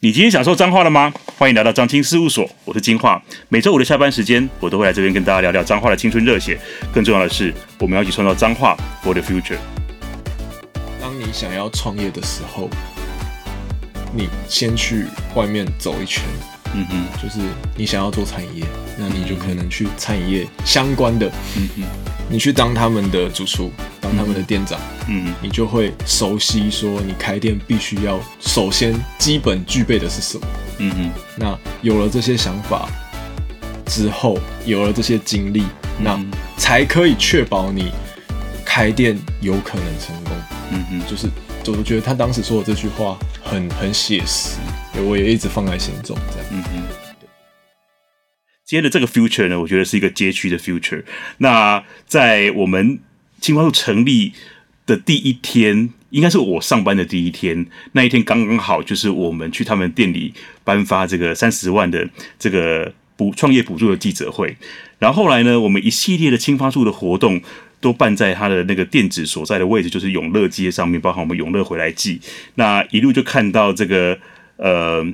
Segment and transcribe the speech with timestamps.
[0.00, 1.12] 你今天享受脏话了吗？
[1.36, 3.20] 欢迎来到张青事务所，我是金话。
[3.48, 6.56] 每周五的下班时间，我都会来这边跟大家聊聊脏话的青春热血。
[6.94, 9.58] 更重要的是，我们要一起创造脏话 for the future。
[11.00, 12.70] 当你想要创业的时候，
[14.14, 16.22] 你先去外面走一圈。
[16.74, 17.40] 嗯哼，就是
[17.76, 18.64] 你想要做餐饮业，
[18.96, 21.26] 那你就可能去餐饮业相关的。
[21.56, 21.82] 嗯哼，
[22.30, 23.72] 你去当他们的主厨。
[24.00, 30.46] 当他们的店长，嗯，你就会熟悉说，你开店必须要首先基本具备的是什么，
[30.78, 32.88] 嗯嗯，那有了这些想法
[33.84, 35.64] 之后，有了这些经历，
[35.98, 36.18] 那
[36.56, 37.92] 才可以确保你
[38.64, 40.32] 开店有可能成功，
[40.70, 41.28] 嗯嗯，就是，
[41.62, 44.56] 就我觉得他当时说的这句话很很写实，
[45.06, 47.07] 我也一直放在心中，这样，嗯嗯。
[48.68, 51.02] 今天的这个 future 呢，我觉得是一个街区的 future。
[51.38, 52.98] 那在我们
[53.40, 54.34] 青发处成立
[54.84, 57.64] 的第一天，应该是我上班的第一天。
[57.92, 62.06] 那一天刚刚好，就是我们去他们店里颁发这个三十万的
[62.38, 64.54] 这个补创业补助的记者会。
[64.98, 67.40] 然后后来呢，我们一系列的青发处的活动
[67.80, 72.20] 都办在他的那个店址所在的位置，就是永乐街上面，包含我们永乐回来记。
[72.56, 74.18] 那一路就看到这个
[74.58, 75.06] 呃，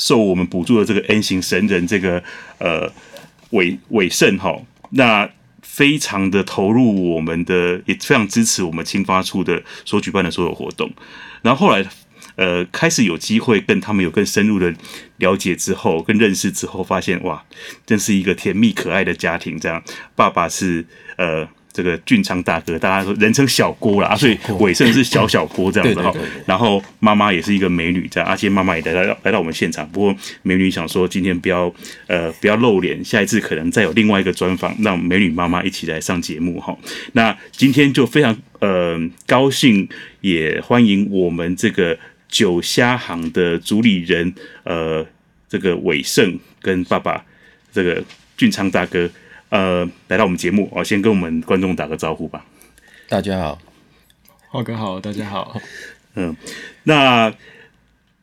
[0.00, 2.22] 受我们补助的这个 N 型神人，这个
[2.58, 2.90] 呃
[3.50, 5.28] 伟伟盛哈那。
[5.62, 10.90] 非常的投入我们的，也非常支持我们青发处的所举办的所有活动。
[11.42, 11.86] 然后后来，
[12.34, 14.74] 呃，开始有机会跟他们有更深入的
[15.18, 17.44] 了解之后，跟认识之后，发现哇，
[17.86, 19.58] 真是一个甜蜜可爱的家庭。
[19.60, 19.82] 这样，
[20.16, 20.84] 爸爸是
[21.16, 21.48] 呃。
[21.72, 26.12] 这个俊昌大哥，大家说人称小郭啦，啊，所以伟盛是小小郭这样子哈。
[26.46, 29.88] 然后妈妈也是一个美女，这样，而且妈妈也来到来到我们现场。
[29.90, 31.72] 不过美女想说今天不要
[32.06, 36.76] 呃不要露脸，下一次可能再有另外一个专访，让美女妈妈一起来上节目哈。
[37.12, 39.88] 那今天就非常呃高兴，
[40.20, 41.96] 也欢迎我们这个
[42.28, 44.34] 酒虾行的主理人
[44.64, 45.06] 呃
[45.48, 47.24] 这个伟盛跟爸爸
[47.72, 48.02] 这个
[48.36, 49.08] 俊昌大哥。
[49.50, 52.44] 呃，来到我们节目，我先跟我们观众打个招呼吧。
[53.08, 53.58] 大家好，
[54.48, 55.60] 浩哥好，大家好。
[56.14, 56.36] 嗯，
[56.84, 57.32] 那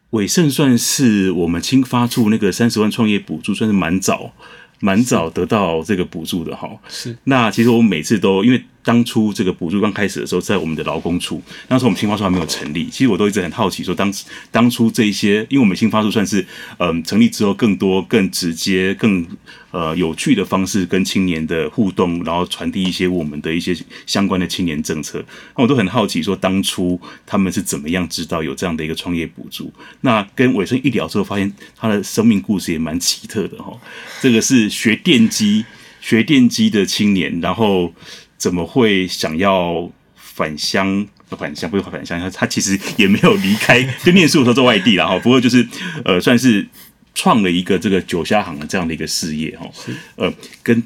[0.09, 4.31] 伟盛算是我们新发出那个三十万创业补助，算是蛮早、
[4.79, 6.79] 蛮早得到这个补助的哈。
[6.87, 7.17] 是。
[7.25, 8.63] 那其实我们每次都因为。
[8.87, 12.87] 当初这个补助刚开始的时候，在我们的劳工处，那时候我们青发处还没有成立。
[12.89, 14.09] 其实我都一直很好奇，说当
[14.49, 19.27] 当初这一些，因为我们青发处算是嗯、成立之后，更多、更直接、更
[19.71, 25.21] 呃有趣的方式跟青年的互动，然后传递一些我们的一些相关的青年政策。
[25.57, 29.69] 那我都很好奇，说当初他们是怎么样知道有这样的一个创业补助？
[29.99, 33.77] 那跟伟生一聊之后，发现他的生命故事也蛮奇特的哈。
[34.21, 35.65] 这个是学电机、
[35.99, 37.93] 学电机的青年，然后。
[38.37, 41.07] 怎么会想要返乡？
[41.29, 45.19] 返乡不是返乡，他他其实也没有离开，就念书的时候在外地了 哈。
[45.19, 45.67] 不过就是
[46.05, 46.65] 呃，算是
[47.13, 49.69] 创了一个这个酒虾行的这样的一个事业哈。
[50.15, 50.33] 呃，
[50.63, 50.81] 跟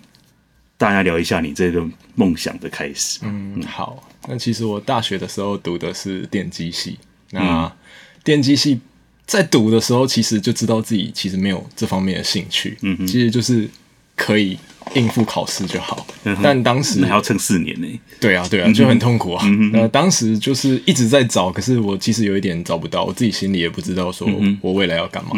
[0.79, 3.19] 大家聊一下你这个梦想的开始。
[3.21, 4.01] 嗯，好。
[4.27, 6.97] 那其实我大学的时候读的是电机系，
[7.29, 7.71] 那
[8.23, 8.79] 电机系
[9.27, 12.75] 在读的时候，其实就知道自己其实没有这方面的兴趣。
[12.81, 13.69] 嗯，其实就是
[14.15, 14.57] 可以。
[14.93, 16.05] 应付考试就好，
[16.43, 17.87] 但当时还要撑四年呢。
[18.19, 19.45] 对啊，对啊，就很痛苦啊。
[19.71, 24.27] 那当时就是一直在找，可是我其实有一点找不到，我自己心里也不知道说
[24.61, 25.31] 我未来要干嘛。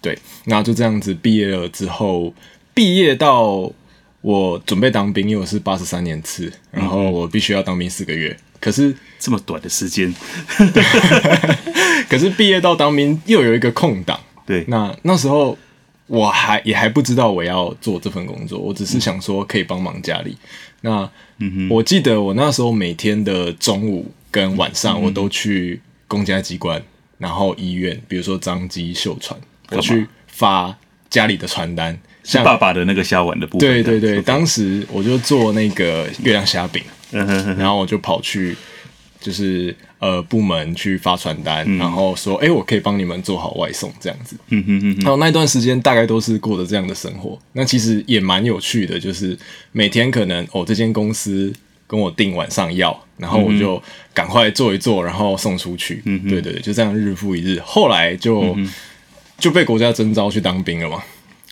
[0.00, 2.32] 对，那就这样子毕业了之后，
[2.72, 3.72] 毕业到
[4.20, 8.36] 我准备当兵，因为我是八十三年次，然后我必须要当兵四个月。
[8.60, 10.14] 可是这么短的时间，
[12.08, 14.18] 可是毕业到当兵又有一个空档。
[14.46, 15.58] 对，那那时候。
[16.06, 20.36] 我还也还不知道我要做这份工作，我只是想说可以帮忙家里。
[20.82, 21.10] 嗯、
[21.68, 26.82] 那，我记得我那时候每天的中午跟晚上，我都去公家机关，
[27.18, 29.38] 然后医院，比如说张基、秀传，
[29.70, 30.76] 我去发
[31.08, 33.68] 家里的传单，像爸爸的那个虾丸的部分。
[33.68, 38.56] 对对对，当时我就做那个月亮虾饼，然后我就跑去。
[39.24, 44.36] 就是呃部门去发传单，嗯、然后说哎、欸，我可以帮你们做好外送这样子。
[44.50, 47.38] 嗯哼哼，然后那段时间大概都是过的这样的生活。
[47.54, 49.36] 那其实也蛮有趣的，就是
[49.72, 51.50] 每天可能哦这间公司
[51.86, 53.82] 跟我订晚上要，然后我就
[54.12, 56.02] 赶快做一做，然后送出去。
[56.04, 57.58] 嗯哼，对对对，就这样日复一日。
[57.64, 58.70] 后来就、嗯、
[59.38, 61.02] 就被国家征召去当兵了嘛。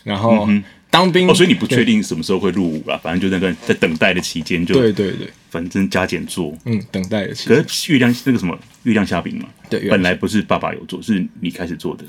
[0.05, 0.45] 然后。
[0.49, 7.57] 嗯当兵哦，所以你不确定什么时候会入伍啊，反正就那段在等待的期间就对对对，反正加减做，嗯，等待的期间。
[7.57, 12.05] 可是月亮那个什么月亮虾饼嘛，对，本来不是爸爸有做，是你开始做的。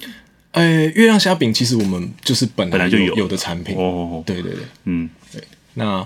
[0.52, 3.38] 呃，月亮虾饼其实我们就是本来本来就有有的。
[3.38, 3.76] 产品。
[3.78, 5.42] 哦，对对对，嗯，对。
[5.76, 6.06] 那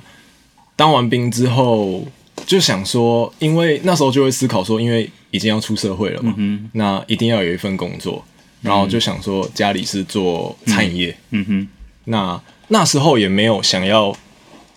[0.75, 2.07] 当完兵之后
[2.45, 8.23] 就想说，因为那时候就会思考说，因为已经要出社会了嘛，嗯，那一定要有一份工作。
[8.61, 11.67] 然后就想说家里是做餐饮业，嗯哼，
[12.05, 14.15] 那那时候也没有想要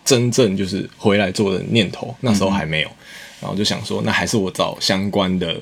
[0.03, 2.89] 真正就是回来做的念头，那时候还没有，
[3.41, 5.55] 然后就想说，那还是我找相关的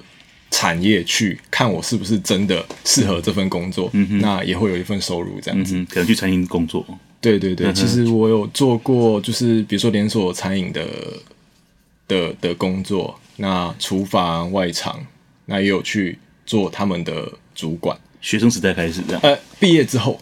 [0.52, 6.86] 产业去看我是不是真的适合这份工作，嗯哼，那也会有一份收入这样子，可能去餐饮工作，
[7.22, 10.88] 对对对，其实我有做过，就是比如说连锁餐饮的
[12.08, 15.00] 的的工作，那厨房外场，
[15.46, 17.98] 那也有去做他们的主管。
[18.22, 20.20] 学生时代开始这样，呃，毕业之后，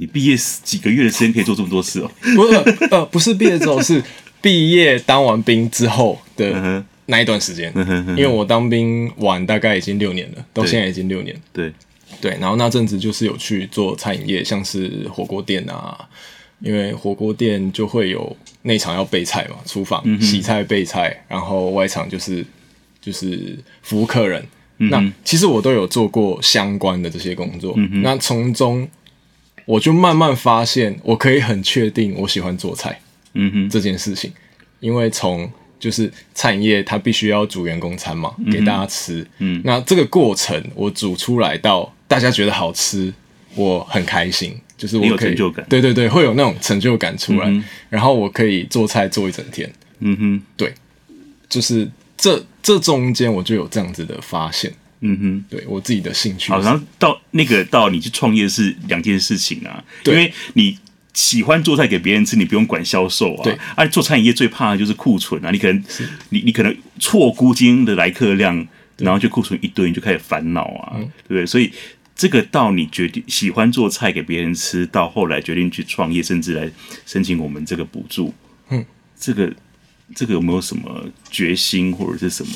[0.00, 2.10] 你毕业几个月的时间可以做这么多事哦？
[2.34, 4.02] 不是，呃，不是毕业之后，是
[4.40, 7.70] 毕业当完兵之后的那一段时间。
[8.08, 11.38] 因为我当兵完大概已经六年了，到现在已经六年。
[11.52, 11.70] 对，
[12.18, 16.08] 对，然后那阵子就是有去做餐饮业，像是火锅店啊，
[16.60, 22.42] 因为火锅店就会有内场要备菜嘛，厨房洗菜备菜，然后外场就是
[23.02, 24.42] 就是服务客人。
[24.78, 28.88] 那其实我都有做过相关的这些工作，嗯、那从中
[29.70, 33.00] 我就慢慢发现，我可以很确定我喜欢做菜，
[33.34, 34.32] 嗯哼，这件事情，
[34.80, 43.14] 因为从就是餐饮业它必须要煮员工餐嘛，嗯、给大家吃，嗯，那这个过程我煮出来到大家觉得好吃，
[43.54, 50.74] 我很开心，就是我可以，有成就感，对对对，会有那种成就感出来，嗯、然后我可以做菜做一整天，嗯哼，对，
[51.48, 51.88] 就是。
[52.22, 54.70] 这这中间我就有这样子的发现，
[55.00, 56.52] 嗯哼，对我自己的兴趣。
[56.52, 60.78] 好，然后到那个到你去创业是两件事情啊，因为你
[61.14, 63.42] 喜欢做菜给别人吃，你不用管销售啊。
[63.42, 65.84] 对，而、啊、做餐饮业最怕的就是库存啊，你可能
[66.28, 68.66] 你你可能错估今天的来客量，
[68.98, 71.46] 然后就库存一堆，你就开始烦恼啊，嗯、对不对？
[71.46, 71.72] 所以
[72.14, 76.70] 这个到你决定喜欢做菜给别人吃，到后来决定去创业，甚至来
[77.06, 78.34] 申请我们这个补助，
[78.68, 78.84] 嗯，
[79.18, 79.50] 这个。
[80.12, 82.52] 这个有没有什么决心或者是什么？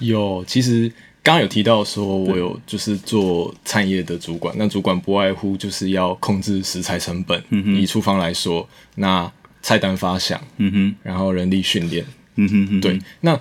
[0.00, 0.92] 有，其实
[1.28, 7.38] 刚刚有提到说，我有就是做餐业的主管，那主管不外乎就是要控制食材成本。
[7.50, 9.30] 嗯哼，以厨房来说，那
[9.60, 12.02] 菜单发想，嗯哼，然后人力训练，
[12.36, 12.98] 嗯哼，哼，对。
[13.20, 13.38] 那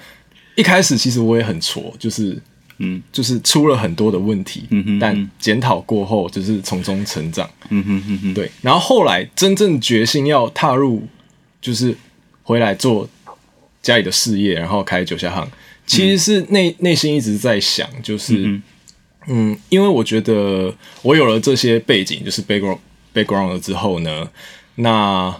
[0.55, 2.37] 一开始其实我也很挫，就是
[2.79, 8.51] 嗯，就是出了很多的问题，嗯哼，但检讨过后就是从中成长，嗯哼哼哼，对。
[8.61, 11.07] 然后后来真正决心要踏入，
[11.61, 11.95] 就是
[12.43, 13.07] 回来做。
[13.79, 15.49] 家里的事业，然后开酒家行，
[15.87, 18.63] 其实是内内心一直在想，就是嗯，
[19.27, 22.79] 嗯，因为我觉得我有了这些背景，就是 background
[23.13, 24.29] background 了之后呢，
[24.75, 25.33] 那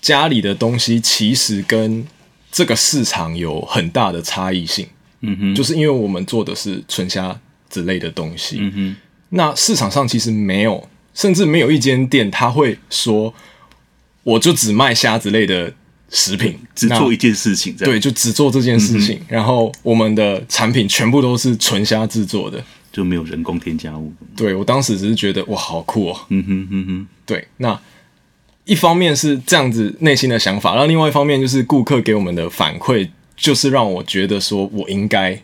[0.00, 2.04] 家里的东西其实跟
[2.50, 4.86] 这个市场有很大的差异性，
[5.20, 8.96] 嗯哼，就是因为我们做的是纯虾之类的东西，嗯哼，
[9.30, 13.32] 那市场上其实没有，甚至没有一间店他会说，
[14.24, 15.72] 我就只卖虾之类的。
[16.16, 19.18] 食品只做一件事情，对，就只做这件事情。
[19.18, 24.12] 嗯、然后我们的产品全部都是纯虾制作的，就没有人工添加物。
[24.36, 26.20] 对，我当时只是觉得哇，好酷哦。
[26.28, 27.48] 嗯哼嗯哼，对。
[27.56, 27.76] 那
[28.64, 35.36] 一方面是这样子内心的想法，然后另外一方面就是顾客给我们的反馈，就是让我觉得说我应该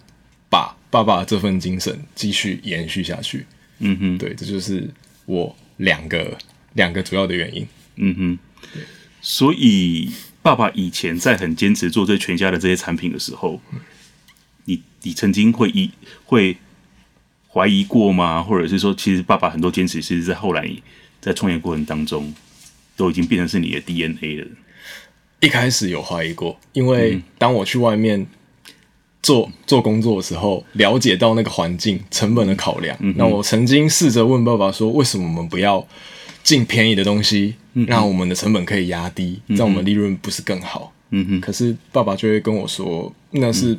[0.48, 3.44] 把爸爸这份精神继续延续下去。
[3.80, 4.88] 嗯哼，对，这就是
[5.26, 6.38] 我两个
[6.74, 7.66] 两个主要的原因。
[7.96, 8.38] 嗯哼，
[8.72, 8.82] 对，
[9.20, 10.08] 所以。
[10.42, 13.60] 爸爸以前在很坚持做这全家的这些产品的时候，
[14.64, 15.90] 你你曾经会疑
[16.24, 16.56] 会
[17.52, 18.42] 怀疑过吗？
[18.42, 20.70] 或者是说，其实爸爸很多坚持，其实在后来
[21.20, 22.32] 在创业过程当中，
[22.96, 24.46] 都已经变成是你的 DNA 了。
[25.40, 28.26] 一开始有怀疑过，因为当我去外面
[29.22, 35.86] 做做工作的时候，了解到那个环境成本的考量，嗯、那我曾经试着问爸爸说：“为什么我们不要
[36.42, 37.54] 进便宜的东西？”
[37.86, 40.92] 让我们的成本可以压低，让我们利润不是更好？
[41.10, 41.40] 嗯哼。
[41.40, 43.78] 可是爸爸就会跟我说，那是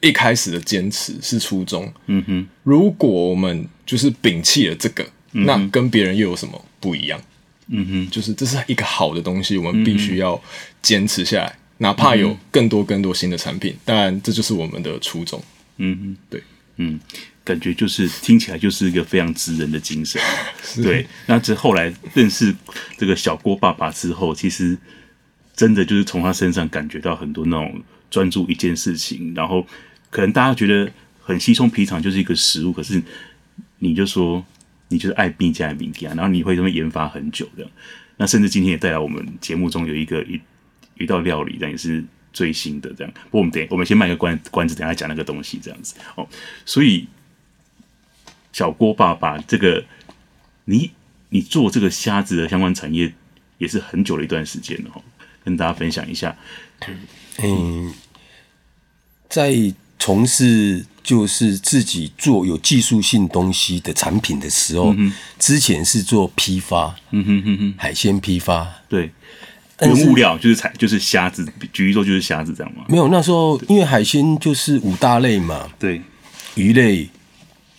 [0.00, 1.92] 一开始的坚持是初衷。
[2.06, 2.46] 嗯哼。
[2.62, 7.20] 如果我们就是摒弃了这个，那跟别人又有什么不一样？
[7.66, 8.10] 嗯哼。
[8.10, 10.40] 就是这是一个好的东西，我们必须要
[10.80, 15.42] 坚持下来，哪怕有更多更多新的产品，当然这就是我们的初衷。
[15.78, 16.16] 嗯哼。
[16.30, 16.40] 对。
[16.76, 17.00] 嗯。
[17.46, 20.20] 感觉就是听起来就是一个非常直人的精神，
[20.82, 21.06] 对。
[21.26, 22.52] 那这后来认识
[22.98, 24.76] 这个小郭爸爸之后，其实
[25.54, 27.80] 真的就是从他身上感觉到很多那种
[28.10, 29.64] 专注一件事情，然后
[30.10, 30.90] 可能大家觉得
[31.20, 33.00] 很稀松平常，就是一个食物，可是
[33.78, 34.44] 你就说
[34.88, 37.64] 你就是爱拼才会物件，然后你会这么研发很久的。
[38.16, 40.40] 那甚至今天也带来我们节目中有一个一
[40.98, 42.04] 一道料理，但也是
[42.36, 43.12] 最新的这样。
[43.24, 46.28] 不过我们等我们先卖个关关子，等下讲那个东西这样子哦。
[46.64, 47.08] 所以。
[48.52, 49.84] 小郭爸爸，这个
[50.64, 50.90] 你
[51.28, 53.12] 你做这个虾子的相关产业
[53.58, 54.90] 也是很久的一段时间了，
[55.44, 56.34] 跟大家分享一下。
[57.36, 57.92] 嗯，
[59.28, 59.52] 在
[59.98, 69.12] 从事就是自己做有技术性东西的产品的时候，嗯、之前是做批发，嗯哼哼哼，海鲜批发，对，
[69.80, 72.84] 原物料就是采就是虾子，举一说就是虾子这样吗？
[72.88, 76.00] 没有，那时候因为海鲜就是五大类嘛，对，
[76.54, 77.08] 鱼类、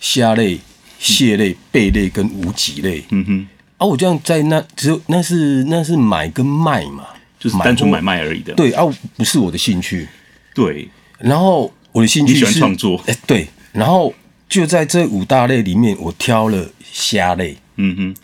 [0.00, 0.58] 虾类、
[0.98, 3.46] 蟹类、贝类跟无脊类，嗯哼，
[3.78, 7.06] 啊，我这样在那只有那是那是买跟卖嘛，
[7.38, 8.84] 就是单纯买卖而已的，对啊，
[9.16, 10.06] 不是我的兴趣，
[10.54, 10.88] 对，
[11.18, 11.72] 然后。
[11.90, 14.14] 我的兴趣是喜欢创作，哎，对，然后
[14.46, 18.16] 就在这五大类里面，我挑了虾类，嗯哼，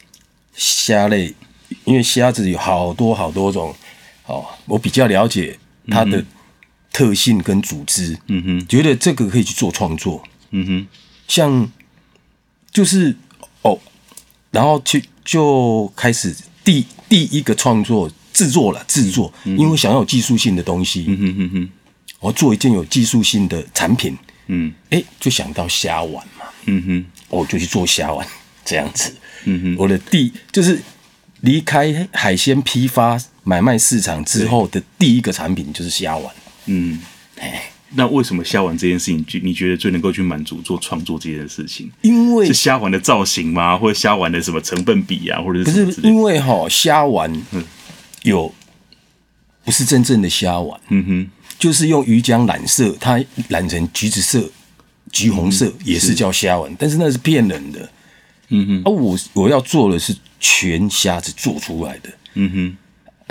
[0.55, 1.35] 虾类，
[1.85, 3.75] 因为虾子有好多好多种，
[4.27, 6.25] 哦，我比较了解它的
[6.93, 10.87] 特性跟组织，嗯哼，觉得这个可以去做创作，嗯哼，
[11.29, 11.71] 像
[12.73, 13.17] 就是
[13.63, 13.79] 哦，
[14.51, 21.69] 然后去就开始第第一个创作制作了制作，因为想要有技术性的东西，嗯哼哼哼。
[22.21, 28.27] 我做一件有技术性的产品，嗯，哎、欸，就想到虾丸嘛，嗯哼，我就去做虾丸
[28.65, 29.15] 这样子，
[29.45, 30.81] 嗯哼，我的第就是
[31.45, 36.35] 离开海鲜批发买卖市场之后的第一个产品就是虾丸，
[36.67, 36.99] 嗯，
[37.39, 41.91] 哎，那为什么虾丸这件事情，你觉得最能够去满足做创作这件事情？
[42.01, 43.77] 因为是虾丸的造型吗？
[43.77, 45.41] 或者虾丸的什么成分比啊？
[45.43, 47.31] 或者是不是因为哈虾丸
[48.23, 48.53] 有
[49.65, 51.31] 不是真正的虾丸，嗯哼。
[51.57, 54.51] 就是用鱼浆染色，它染成橘子色、
[55.13, 57.89] 橘红色，嗯、也是叫虾丸，但是那是骗人的。
[58.49, 62.11] 嗯哼，而、啊、我我要做的是全虾子做出来的。
[62.35, 62.77] 嗯哼，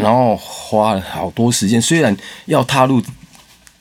[0.03, 3.00] 然后花了好多时间，虽然要踏入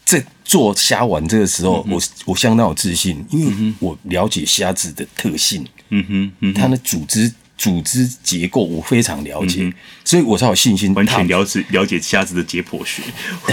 [0.05, 5.67] 这做虾丸这个时候，嗯、我我相当有自信，因为我了解虾子的特性。
[5.89, 7.33] 嗯哼，嗯哼，它的组织。
[7.63, 9.73] 组织结构我非常了解，嗯、
[10.05, 13.01] 所以我才有信心完全了解了解虾子的解剖学、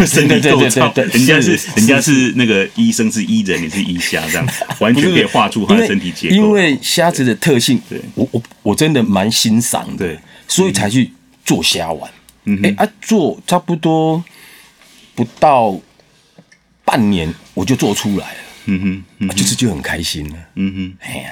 [0.04, 0.92] 身体构造。
[0.96, 4.50] 人家是，是人家是那个医生是医人，你是医虾，这样
[4.80, 6.36] 完全可以画出他的身体结构。
[6.36, 11.12] 因为虾子的特性，对我我我真的蛮欣赏的，对所以才去
[11.46, 12.12] 做虾丸。
[12.46, 14.24] 嗯，哎啊，做差不多
[15.14, 15.80] 不到
[16.84, 18.38] 半年，我就做出来了。
[18.66, 20.36] 嗯哼，嗯哼啊、就是就很开心了。
[20.56, 21.30] 嗯哼，哎呀。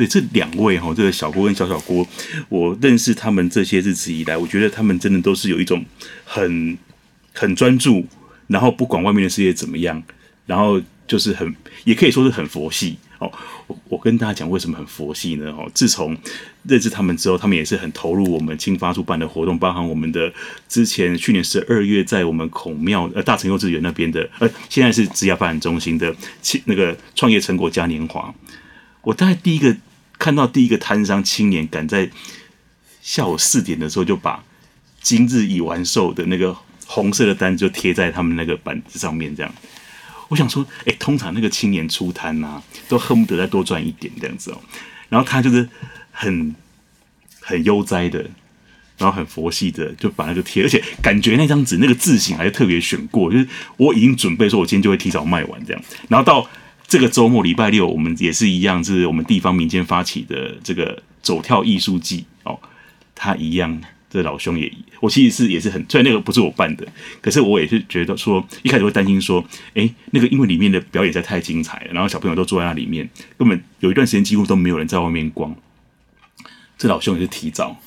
[0.00, 2.08] 对这两位哈，这个小郭跟小小郭，
[2.48, 5.84] 我认识他们这些日子以来，我觉得他们真的都是有一种
[6.24, 6.78] 很
[7.34, 8.06] 很专注，
[8.46, 10.02] 然后不管外面的世界怎么样，
[10.46, 11.54] 然后就是很
[11.84, 13.30] 也可以说是很佛系哦。
[13.66, 15.50] 我我跟大家讲为什么很佛系呢？
[15.50, 16.16] 哦，自从
[16.62, 20.32] 认识他们之后，他们也是很投入我们青发处办的活动，包含我们的
[20.66, 26.16] 之前去年十二月在我们孔庙呃大成幼稚园那边的，呃现在是职业发展中心的
[26.64, 28.34] 那个创业成果嘉年华。
[29.02, 29.74] 我大概第一个
[30.20, 32.08] 看到第一个摊商青年赶在
[33.00, 34.44] 下午四点的时候就把
[35.00, 36.54] 今日已完售的那个
[36.86, 39.50] 红色的单就贴在他们那个板子上面，这样。
[40.28, 44.60] 我想说，哎，通常那个青年出摊呐、啊，都恨不得再多赚一点这样子哦。
[45.08, 45.66] 然后他就是
[46.12, 46.54] 很
[47.40, 48.20] 很悠哉的，
[48.98, 53.48] 然后很佛系的，就把那个贴，而且感觉那张纸那个字型还是特别选过，就是
[53.78, 55.82] 我已经准备说，我今天就会提早卖完这样。
[56.08, 56.48] 然后到
[56.90, 62.58] 这个周末礼拜六，我们也是一样，是我们地方民间发起的这个走跳艺术季哦。
[63.14, 63.80] 他一样，
[64.10, 64.68] 这老兄也，
[64.98, 66.84] 我其实是也是很，虽然那个不是我办的，
[67.20, 69.44] 可是我也是觉得说，一开始会担心说，
[69.74, 75.54] 哎，那个因为里面的表演实在太精彩了，然后小朋友都坐在那里面，根本有一段时间几乎都没有人在外面逛。
[76.76, 77.80] 这老兄也是提早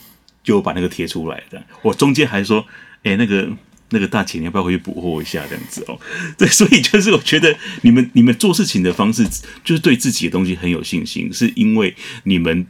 [0.46, 2.66] 就把那个贴出来的，我中间还说，
[3.04, 3.50] 哎，那个。
[3.94, 5.46] 那个大姐，你要不要回去补货一下？
[5.48, 5.98] 这样子哦，
[6.38, 9.24] 对，所以就是我觉得你们你们做事情的方式，
[9.64, 12.66] 就是对自己的东西很有信心，是因为你们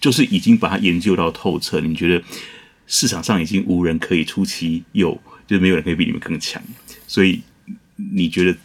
[0.00, 1.80] 就是已经把它研究到透彻。
[1.80, 2.24] 你觉得
[2.86, 6.60] 市场上已经无人可以出其右，就是没有人可以比你们更强，
[7.06, 7.42] 所以
[7.94, 8.56] 你觉得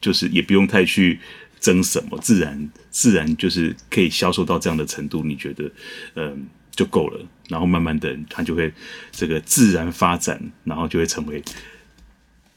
[0.00, 1.18] 就是也不用太去
[1.58, 5.24] 争什么，自然自然就是可以销售到这样的程度。
[5.24, 5.70] 你觉得，
[6.16, 6.46] 嗯？
[6.74, 8.72] 就够了，然后慢慢的，它就会
[9.12, 11.42] 这个自然发展，然后就会成为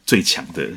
[0.05, 0.69] 最强的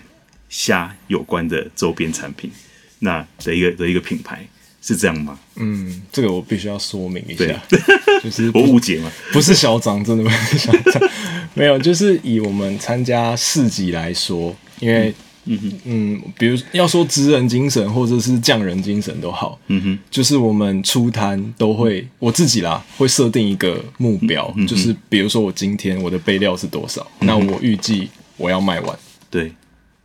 [0.49, 2.50] 虾有关的周边产品，
[2.99, 4.47] 那的一个的一个品牌
[4.82, 5.38] 是这样吗？
[5.56, 7.78] 嗯，这个我必须要说明一下，对
[8.23, 9.11] 就是我误解吗？
[9.32, 11.11] 不是小张，真的不是小张，
[11.54, 15.09] 没有，就是以我们参加市集来说，因为。
[15.11, 15.14] 嗯
[15.59, 28.99] 哼，嗯，比如要说职人精神或者是匠人精神都好，嗯哼，就是我们出摊都会，我自己啦会设定一个目标，嗯、就是比如说我今天我的备料是多少，嗯、那我预计我要卖完，
[29.30, 29.50] 对，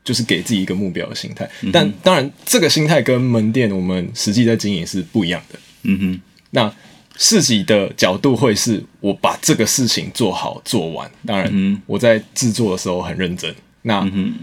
[0.03, 1.49] 就是给自己一个目标的心态。
[1.61, 5.59] 嗯、但当然，这个心态跟门店我们实际在经营是不一样的。
[5.83, 6.73] 嗯哼，那
[7.17, 13.53] 自己的角度会是我把这个事情做好做完，当然我在制作的时候很认真。
[13.83, 14.33] 那、嗯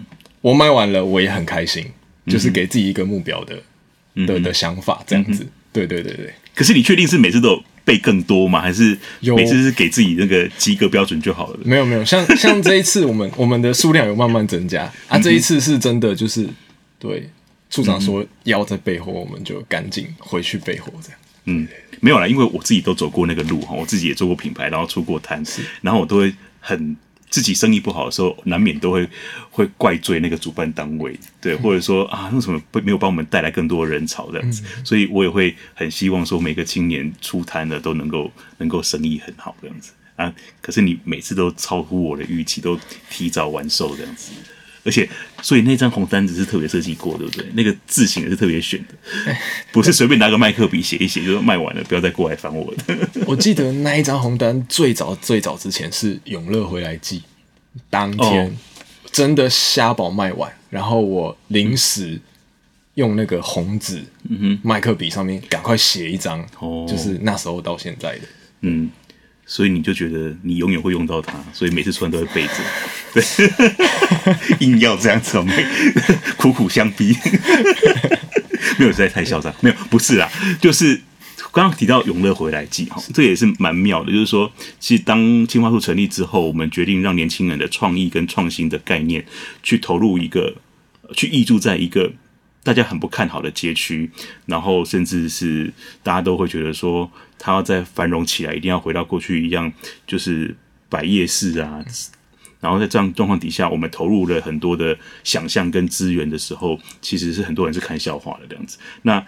[0.42, 1.86] 我买完了，我也很开心。
[2.24, 3.60] 就是给自己一个目标的、
[4.14, 5.42] 嗯、的的想法，这样子。
[5.42, 6.32] 嗯、对对对对。
[6.54, 8.60] 可是你确定是每次都有背更多吗？
[8.60, 11.58] 还是每次是给自己那个及格标准就好了？
[11.64, 16.48] 没有没有，像像 这一次我们我们的数量有慢慢增加啊，这一次是真的就是
[17.00, 17.28] 对
[17.68, 21.18] 处长说要在备货，我们就赶紧回去备货这样。
[21.46, 21.66] 嗯，
[21.98, 25.42] 没有啦，因为我自己都走过那个路哈，我自己也做过品牌，然后出过摊，
[25.80, 26.96] 然后我都会很。
[27.32, 29.08] 自己生意不好的时候，难免都会
[29.50, 34.62] 会怪罪那个主办单位，对，或者说啊，为什么不没有帮我们带来更多的人潮这样子？
[34.84, 40.30] 所以我也会很希望说，每个青年出摊的都能够能够生意很好这样子啊。
[40.60, 44.32] 可是你每次都超乎我的预期，都提早完售这样子。
[44.84, 45.08] 而且，
[45.42, 47.46] 所以那张红单子是特别设计过，对不对？
[47.54, 48.94] 那个字型也是特别选的，
[49.70, 52.78] 不是随便拿个麦克笔写一写就卖完了，不要再过来烦我了。
[53.26, 57.22] 我记得那一张红单最早最早之前是永乐回来记，
[57.88, 58.56] 当天
[59.10, 62.20] 真的虾宝卖完，然后我临时
[62.94, 68.22] 用那个红纸，嗯哼，麦克笔上面赶快写一张，哦，就是那时候到现在的，
[68.62, 68.90] 嗯。
[69.54, 72.54] 所以你就觉得你永远会用到它，所以每次穿都会备着，
[73.12, 73.22] 对，
[74.66, 75.38] 硬要这样子，
[76.38, 77.14] 苦苦相逼，
[78.80, 80.26] 没有实在太嚣张，没有不是啦，
[80.58, 80.98] 就是
[81.52, 89.22] 刚刚提到永乐回来记哈，这也是蛮妙的，就是说，其实当青花处成立之后，我们决定让年轻人的创意跟创新的概念
[89.62, 90.54] 去投入一个，
[91.14, 92.10] 去挹注在一个。
[92.64, 94.08] 大家很不看好的街区，
[94.46, 99.72] 然后甚至是大家都会觉得说，它要再繁荣起来，一定要回到过去一样，
[100.06, 100.54] 就是
[100.88, 101.84] 摆夜市啊。
[102.60, 108.78] 然后在这样状况底下，我们投入了很多的想象跟资源的时候，其实是很多人是看笑话的这样子。
[109.02, 109.26] 那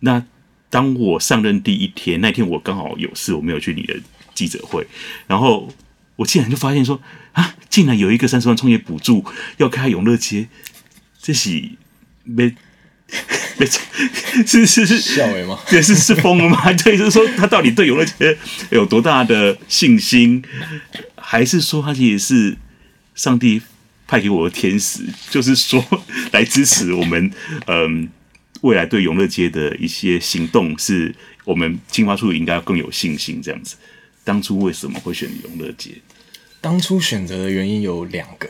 [0.00, 0.24] 那
[0.70, 3.94] 当我上任第一天，那天我刚好有事，我没有去你的
[4.34, 4.86] 记者会，
[5.26, 5.68] 然后
[6.16, 6.98] 我竟然就发现说，
[7.32, 9.22] 啊，竟然有一个三十万创业补助
[9.58, 10.48] 要开永乐街，
[11.20, 11.72] 这是。
[12.24, 12.54] 没，
[13.58, 13.80] 没 错，
[14.46, 15.58] 是是是，笑伟吗？
[15.70, 16.72] 也，是是疯了吗？
[16.82, 18.36] 对，就是说他到底对永乐街
[18.70, 20.42] 有多大的信心，
[21.16, 22.56] 还是说他其实是
[23.14, 23.62] 上帝
[24.06, 25.84] 派给我的天使，就是说
[26.32, 27.30] 来支持我们，
[27.66, 28.08] 嗯，
[28.62, 33.76] 未来对永乐街的一些行动，是我们青花处应该要更有信心这样子。
[34.24, 35.90] 当初为什么会选永乐街？
[36.60, 38.48] 当初选择的原因有两个。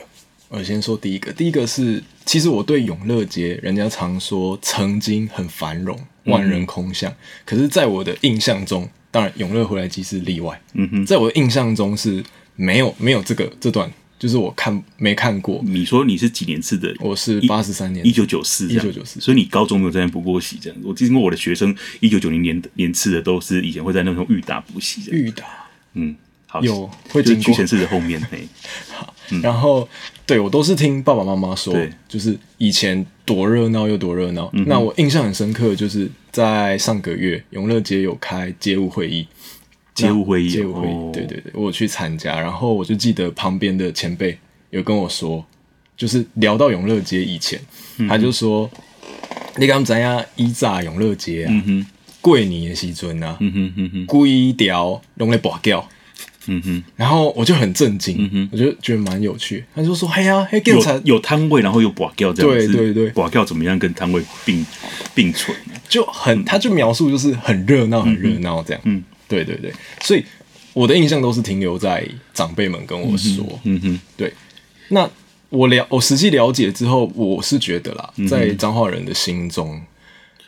[0.57, 10.61] 我先说第一个，第一个是，其实我对永乐街，人家常说曾经很繁荣，万人空巷，嗯、可是在我的印象中，当然永乐回来记是例外。
[10.75, 12.23] 嗯哼，在我的印象中是
[12.55, 15.61] 没有没有这个这段，就是我看没看过。
[15.67, 16.95] 你说你是几年次的？
[17.01, 19.21] 我是八十三年，一九九四，一九九四。
[19.21, 20.87] 所以你高中没有在那补过习这样子。
[20.87, 25.03] 我听过我的学生一九九零年年次的都是以前会在那种裕达补习。
[25.11, 25.45] 裕达，
[25.95, 26.15] 嗯。
[26.63, 28.47] 有会经过屈臣氏的后面，嘿，
[28.95, 29.13] 好，
[29.43, 29.89] 然后
[30.27, 31.75] 对我都是听爸爸妈妈说，
[32.09, 34.51] 就是以前多热闹又多热闹。
[34.67, 39.27] 那我印象很深刻，就是在上个月永乐街有开街务会议，
[39.95, 44.39] 街务会议，街务会议，对对对，我去参加，然后我就记得旁边的前辈
[44.71, 45.45] 有跟我说，
[45.97, 47.61] 就是聊到永乐街以前，
[48.09, 48.71] 他就说，
[49.57, 51.53] 你敢知影以前永乐街啊，
[52.23, 53.39] 过年的时阵啊，
[54.07, 55.85] 规条拢咧跋筊。
[56.47, 59.65] 嗯哼，然后我就很震惊，嗯哼，我就觉得蛮有趣。
[59.75, 64.65] 他就说：“嘿呀，嘿，有有摊位，然后又跋筊这样子，对对对，跋筊怎么样跟摊位并
[65.15, 65.57] 并存？
[65.89, 68.83] 就很，他就描述就是很热闹，很热闹这样。
[68.85, 70.25] 嗯，对对对，所以
[70.73, 74.33] 我的印象都是停留在长辈们跟我说，嗯哼，对。
[74.89, 75.09] 那
[75.49, 79.81] 我了，我实际了解之后，我是觉得啦，在彰化人的心中，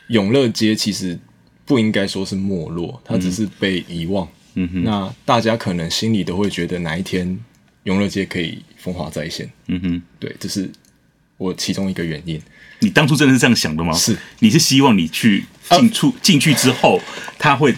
[0.09, 1.19] 永乐街其实
[1.65, 7.39] 不应该说是没落，它只是被遗忘。”嗯哼，那大家可能心里都会觉得哪一天
[7.85, 9.49] 永乐街可以风华再现。
[9.69, 10.69] 嗯哼，对，这是
[11.37, 12.41] 我其中一个原因。
[12.81, 13.93] 你当初真的是这样想的吗？
[13.93, 17.01] 是，你是希望你去进出进去之后，
[17.39, 17.75] 他会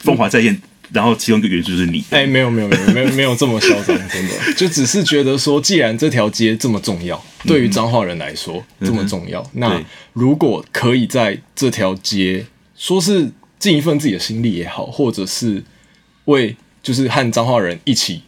[0.00, 0.60] 风华再现，
[0.92, 2.04] 然后其中一个元素就是你。
[2.10, 9.80] 哎，没有没有没有没有没有这么嚣张， 真的，就只是觉得说，既然这条街这么重要，对于彰化人来说这么重要，那
[10.12, 15.62] 如果可以在这条街，说是尽一份自己的心力也好，或者是。
[16.26, 18.22] 为就是和彰化人一起，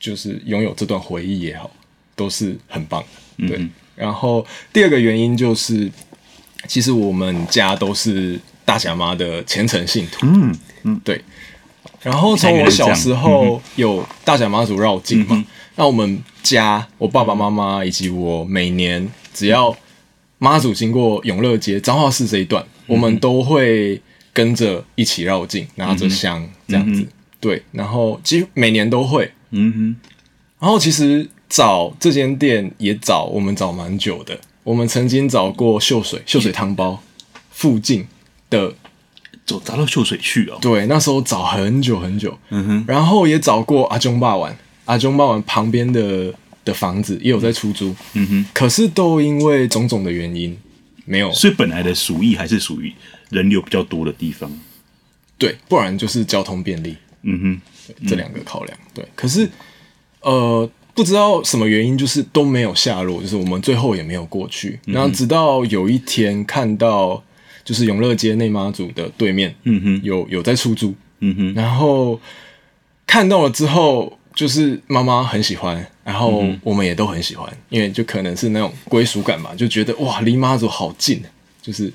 [0.00, 1.70] 就是拥有这段回忆也好，
[2.16, 3.00] 都是很棒
[3.38, 3.46] 的。
[3.46, 5.88] 对，嗯、然后第二个原因就是，
[6.66, 10.26] 其实我们家都是大甲妈的虔诚信徒。
[10.26, 11.22] 嗯嗯，对。
[12.02, 15.44] 然后从我小时候有大甲妈祖绕境嘛，嗯、
[15.76, 19.76] 那我们家我爸爸妈妈以及我每年只要
[20.38, 24.00] 妈祖经过永乐街彰化市这一段，嗯、我们都会。
[24.34, 27.08] 跟着一起绕境，拿着香这样子，嗯、
[27.40, 29.96] 对，然后几乎每年都会，嗯哼，
[30.58, 37.02] 然后其实找这间店也找我们找蛮久的，我们曾经找过秀水秀水汤包
[37.50, 38.06] 附近
[38.50, 38.74] 的，
[39.46, 40.58] 走砸到秀水去哦。
[40.60, 46.32] 对，那时候找很久很久，嗯哼，然后也找过阿中霸玩，阿中霸玩旁边的
[46.64, 50.56] 的房子也有在出租，嗯哼，可是都因为种种的原因
[51.04, 51.30] 没有。
[51.32, 52.92] 所以本来的鼠疫还是属于
[53.30, 54.50] 人流比较多的地方，
[55.38, 59.04] 对，不然就是交通便利，嗯哼，对这两个考量，对。
[59.14, 59.48] 可是
[60.20, 60.70] 呃。
[60.96, 64.78] 不知道什么原因，就是都没有下落，就是我们最后也没有过去。
[64.86, 67.20] 然后直到有一天看到，
[67.64, 71.54] 就是永乐街内妈祖的对面，嗯哼，有有在出租，嗯哼。
[71.54, 72.20] 然后
[73.08, 81.20] 看到了之后，就是妈妈很喜欢，然后我们也都很喜欢，因为就可能是那种归属感嘛，就觉得哇，离妈祖好近，
[81.60, 81.92] 就是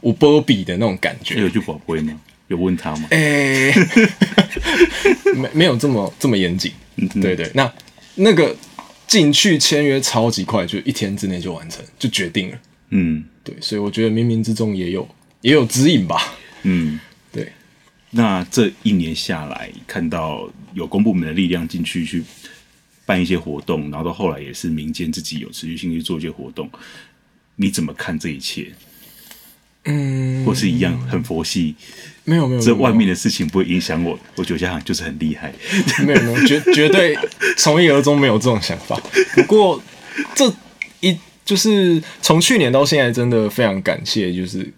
[0.00, 1.38] 无波比的那种感觉。
[1.38, 2.18] 有句宝贝吗？
[2.48, 3.08] 有问他吗？
[3.10, 3.72] 哎，
[5.36, 6.72] 没没有这么这么严谨，
[7.20, 7.72] 对对，那。
[8.20, 8.56] 那个
[9.06, 12.58] 进去签约超级快，就一天之内就完成，就决定了。
[12.88, 15.08] 嗯，对，所以我觉得冥冥之中也有
[15.40, 16.36] 也有指引吧。
[16.64, 16.98] 嗯，
[17.30, 17.52] 对。
[18.10, 22.24] 那这一年下来，看到有公部门的力量进去去
[23.06, 26.68] 办一些活动，然后到后来也是民间自己有持续性去做一些活动，
[27.54, 28.72] 你怎么看这一切？
[29.84, 31.76] 嗯，或是一样很佛系。
[32.28, 34.18] 没有没有，这外面的事情不会影响我。
[34.36, 35.50] 我觉得这样就是很厉害。
[36.04, 37.16] 没有没有，绝绝对
[37.56, 39.00] 从一而终，没有这种想法。
[39.34, 39.82] 不过
[40.34, 40.52] 这
[41.00, 44.70] 一就是从去年到现在，真的非常感谢，就是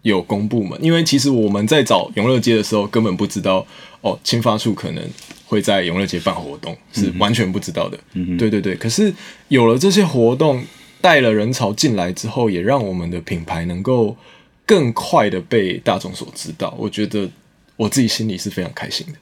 [0.00, 3.66] 有公部门，因为其实我们在找永乐街的时候，根本不知道
[4.00, 5.04] 哦，青发处可能
[5.44, 7.98] 会在永乐街办活动，是完全不知道的。
[8.14, 8.74] 嗯哼，对对对。
[8.76, 9.12] 可是
[9.48, 10.64] 有了这些活动，
[11.02, 14.16] 带了人潮进来之后，也让我们的品牌能够。
[14.66, 17.30] 更快的被大众所知道，我觉得
[17.76, 19.18] 我自己心里是非常开心的。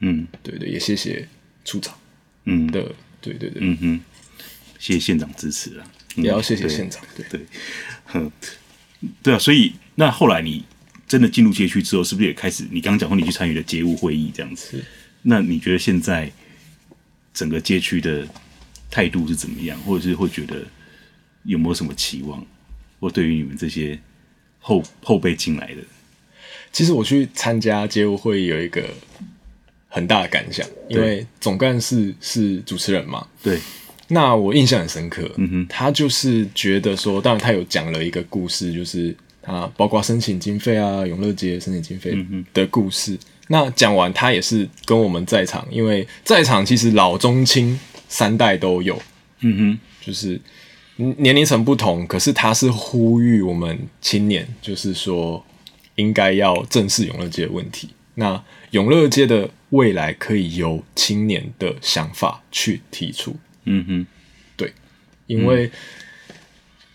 [0.00, 1.26] 嗯，对对，也谢谢
[1.64, 1.92] 处长。
[2.44, 2.80] 嗯的，
[3.20, 4.00] 对对对，嗯哼，
[4.78, 7.02] 谢谢县长支持啊，也要谢谢县长。
[7.16, 7.40] 对对，
[8.06, 8.30] 哼，
[9.22, 10.64] 对啊，所以那后来你
[11.08, 12.64] 真的进入街区之后，是不是也开始？
[12.70, 14.82] 你刚刚讲说你去参与了街务会议这样子，
[15.22, 16.30] 那你觉得现在
[17.34, 18.26] 整个街区的
[18.90, 20.64] 态度是怎么样，或者是会觉得
[21.42, 22.46] 有没有什么期望？
[23.00, 23.98] 或对于你们这些？
[24.60, 25.76] 后后辈进来的，
[26.72, 28.82] 其实我去参加街舞会有一个
[29.88, 33.26] 很大的感想，因为总干事是主持人嘛。
[33.42, 33.58] 对，
[34.08, 35.30] 那我印象很深刻。
[35.36, 42.14] 嗯哼，他就是觉得说，当然他有讲了一个故事，就是他包括申请经费啊，永乐街申请经费
[42.52, 43.12] 的故事。
[43.12, 43.18] 嗯、
[43.48, 49.00] 那讲完，他也是跟我们在场，因为在场其实老中青三代都有。
[49.40, 50.38] 嗯哼，就是。
[51.18, 55.44] 年龄层不同，可是他是呼吁我们青年，就是说
[55.94, 57.90] 应该要正视永乐街的问题。
[58.14, 63.36] 那永乐街的未来可以由青年的想法去提出。
[63.64, 64.06] 嗯哼，
[64.56, 64.72] 对，
[65.26, 65.70] 因为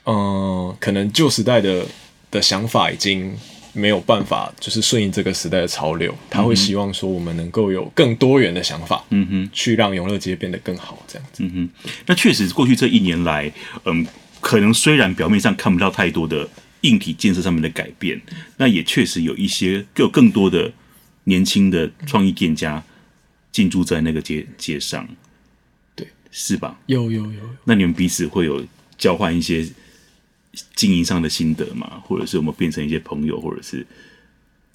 [0.04, 1.86] 嗯、呃，可能旧时代的
[2.30, 3.36] 的想法已经。
[3.74, 6.16] 没有办法，就是顺应这个时代的潮流。
[6.30, 11.44] 他会希望说，我们能够有更多元的想法，嗯哼，去让永乐街变得更好，这样子。
[11.44, 13.52] 嗯哼，那确实，过去这一年来，
[13.86, 14.06] 嗯，
[14.40, 16.48] 可能虽然表面上看不到太多的
[16.82, 18.22] 硬体建设上面的改变，
[18.58, 20.72] 那也确实有一些，有更多的
[21.24, 22.84] 年轻的创意店家
[23.52, 25.08] 进驻在那个街街上，
[25.96, 26.80] 对，是吧？
[26.86, 27.40] 有有有有。
[27.64, 28.64] 那你们彼此会有
[28.98, 29.68] 交换一些？
[30.76, 33.86] 经营上的心得嘛，或者是我们变成一些朋友，或者是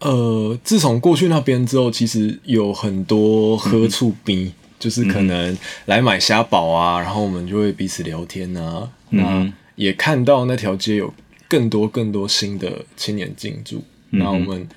[0.01, 8.91] 呃，自从过去那边之后，其实有很多喝醋逼，嗯、就是可能来买虾堡啊，然后我们就会彼此聊天啊。
[9.11, 11.13] 嗯、那也看到那条街有
[11.49, 14.69] 更多更多新的青年进驻，那、嗯、我们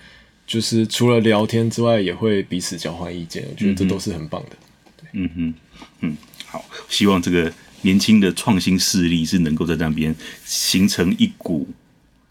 [0.45, 3.43] 就是除了聊天之外，也会彼此交换意见。
[3.49, 4.57] 我觉得这都是很棒的。
[4.97, 5.53] 对嗯哼，
[6.01, 7.51] 嗯，好，希望这个。
[7.81, 10.15] 年轻的创新势力是能够在那边
[10.45, 11.67] 形成一股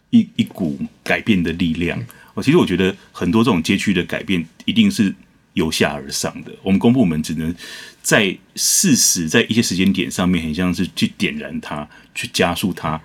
[0.09, 2.01] 一一股改变的力量。
[2.33, 5.13] 我其实我觉得很多这种街区的改变一定是
[5.53, 6.51] 由下而上的。
[6.63, 7.53] 我们公部门只能
[8.01, 12.99] 在事实在一些时间点上面，很像是去点燃它，去加速它，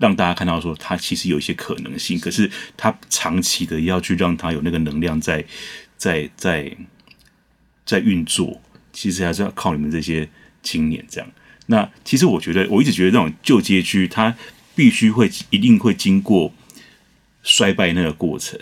[0.00, 2.18] 让大家看到说它其实有一些可能性。
[2.20, 5.44] 可是它长期的要去让它有那个能量在
[5.96, 6.76] 在在
[7.84, 10.28] 在运作，其实还是要靠你们这些
[10.62, 11.28] 青年这样。
[11.70, 14.34] 那其实我觉得，我一直觉得这种旧街区，它
[14.74, 16.50] 必须会一定会经过
[17.42, 18.58] 衰败那个过程，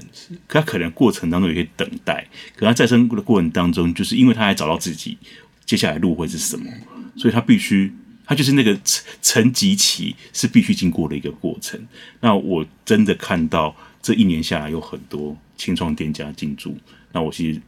[0.48, 5.16] 它可能过程当中有些等待，可它再生的过程当中，就是因为它还找到自己
[5.64, 6.68] 接下来路会是什么，
[7.16, 7.92] 所以它必须，
[8.24, 8.76] 它就是那个
[9.22, 11.80] 沉积期是必须经过的一个过程。
[12.20, 16.76] 那我真的看到这一年下来有很多青创店家进驻，
[17.12, 17.60] 那我其实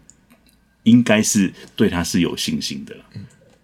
[0.82, 2.96] 应该是对它是有信心的，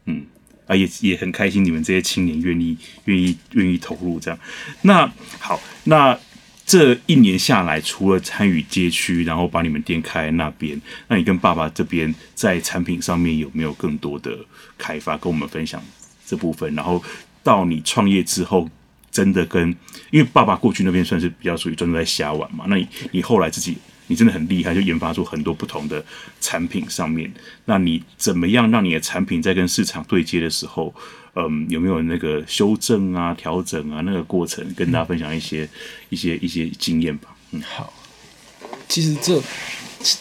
[0.05, 0.25] 嗯。
[0.67, 4.39] 啊，也也很开心你们这些青年愿意愿意愿意投入这样。
[4.83, 6.19] 那好，那
[6.65, 14.37] 这一年下来，除了参与街区，然后把你们店开那边，那你跟爸爸这边在产品上面有没有更多的
[14.79, 15.83] 开发，跟我们分享
[16.27, 16.75] 这部分？
[16.75, 17.03] 然后
[17.43, 18.69] 到你创业之后。
[19.15, 19.71] 真的跟，
[20.11, 26.05] 因为爸爸过去那边算是比较属于专注在瞎玩嘛，那你你后来自己你真的很厉害，就研发出很多不同的
[26.41, 27.33] 产品上面。
[27.65, 30.95] 那你怎么样让你的产品在跟市场对接的时候，
[31.35, 35.69] 嗯，有没有那个修正啊、调整啊那个过程，跟大家分享一些、嗯、
[36.11, 37.35] 一些一些经验吧？
[37.53, 37.93] 嗯，好。
[38.89, 39.41] 其实这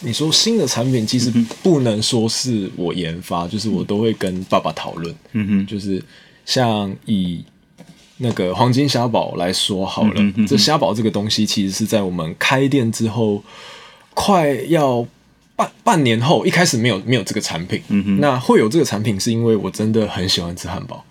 [0.02, 1.30] 你说新的产品，其实
[1.62, 5.16] 不能说是我研发，嗯、就是我都会跟爸爸讨论。
[5.34, 6.04] 嗯哼，就是
[6.46, 7.44] 像以。
[8.24, 10.14] 那个黄金虾堡来说好了，
[10.48, 13.44] 这虾堡这个东西其实是在我们开店之后，
[14.14, 15.06] 快要
[15.58, 17.84] 半半年后，一开始没有没有这个产品。
[18.20, 21.04] 那会有这个产品，是因为我真的很喜欢吃汉堡，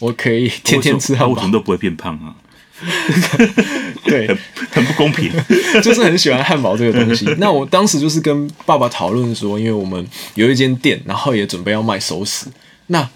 [0.00, 2.34] 我可以天天吃汉堡，我怎么都不会变胖啊？
[4.04, 4.38] 对很，
[4.72, 5.32] 很不公平，
[5.82, 7.24] 就是很喜欢汉堡这个东西。
[7.38, 12.46] 那我当时就是跟爸爸讨论说，因为我们有一间店，然后也准备要卖熟食，
[12.88, 13.08] 那。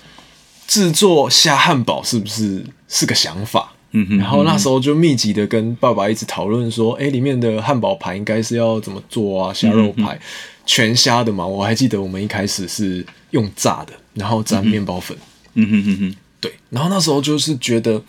[0.66, 3.72] 制作虾汉堡是不是是个想法？
[3.92, 9.52] 嗯哼，然后那时候就密集的跟爸爸一直讨论说，哎，里面的汉堡排应该是要怎么做啊？
[9.52, 10.16] 虾肉排，
[10.64, 11.44] 全虾的嘛。
[11.44, 15.16] 我还记得我们一开始是用炸的，然后沾面包粉。
[15.54, 16.52] 嗯哼哼哼，对。
[16.68, 18.00] 然后那时候就是觉得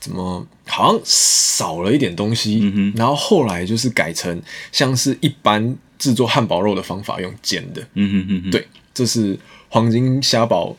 [0.00, 2.58] 怎么好像少了一点东西。
[2.62, 2.92] 嗯哼。
[2.96, 7.80] 然后后来就是改成像是一般制作汉堡肉的方法，用煎的。
[7.94, 10.76] 嗯哼哼哼，对，这是黄金虾堡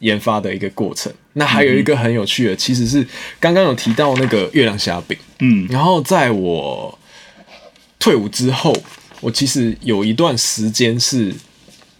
[0.00, 3.06] 研发的一个过程，那还有一个很有趣的，嗯、其实是
[3.38, 6.98] 刚刚有提到那个月亮虾饼，嗯，然后在我
[7.98, 8.74] 退伍之后，
[9.20, 11.28] 我其实有一段时间是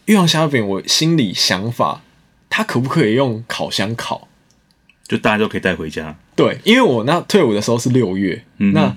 [0.06, 2.02] 月亮虾饼，我心里想法，
[2.48, 4.26] 它可不可以用烤箱烤，
[5.06, 6.16] 就大家都可以带回家？
[6.34, 8.96] 对，因为我那退伍的时候是六月，嗯、那。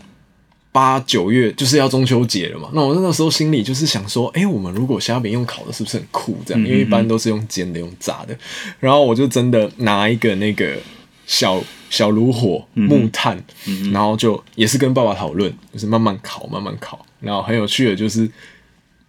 [0.72, 6.38] 八九月就是要中秋节了嘛，那我那个时候心里就是想说，哎、欸，我们如果虾饼用烤的，是不是很酷？
[6.46, 8.38] 这样，因为一般都是用煎的、用炸的。
[8.80, 10.78] 然后我就真的拿一个那个
[11.26, 13.44] 小小炉火木炭，
[13.92, 17.04] 然后就也是跟爸爸讨论，就是慢慢烤，慢慢烤。
[17.20, 18.30] 然后很有趣的就是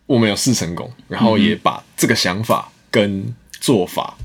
[0.06, 4.16] 我们有试成功，然后也把这个想法跟做法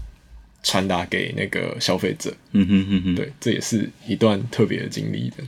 [0.63, 2.34] 传达给那个消费者。
[2.54, 5.43] 嗯哼哼哼，对，这也是一段特别的经历的。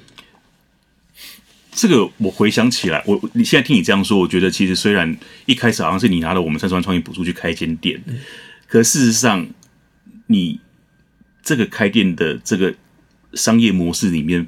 [1.77, 8.17] 这个我回想起来，我你现在听你这样说，我觉得其实虽然一开始好像是你拿了我们三十万创业补助去开一间店，嗯、
[8.65, 9.47] 可事实上，
[10.25, 10.59] 你
[11.43, 12.73] 这个开店的这个
[13.33, 14.47] 商业模式里面，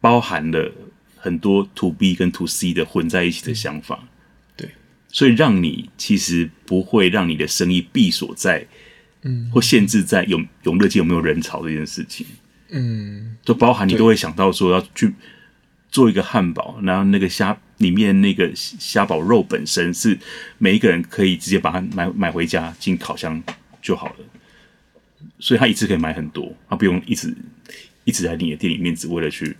[0.00, 0.72] 包含了
[1.16, 4.08] 很多 to B 跟 to C 的混在一起的想法，
[4.56, 4.68] 对，
[5.12, 8.66] 所以让你其实不会让你的生意闭锁在，
[9.22, 12.26] 嗯，或限制在永永乐街有没有人潮这件事情，
[12.70, 15.14] 嗯，就包含你都会想到说要去。
[15.94, 20.18] 做一个汉堡，然后那个虾里面那个虾堡肉本身是
[20.58, 23.40] 每一个人可以直接把它买买回家进烤箱
[23.80, 24.16] 就好了，
[25.38, 27.32] 所以他一次可以买很多，他不用一直
[28.02, 29.56] 一直在你的店里面只为了去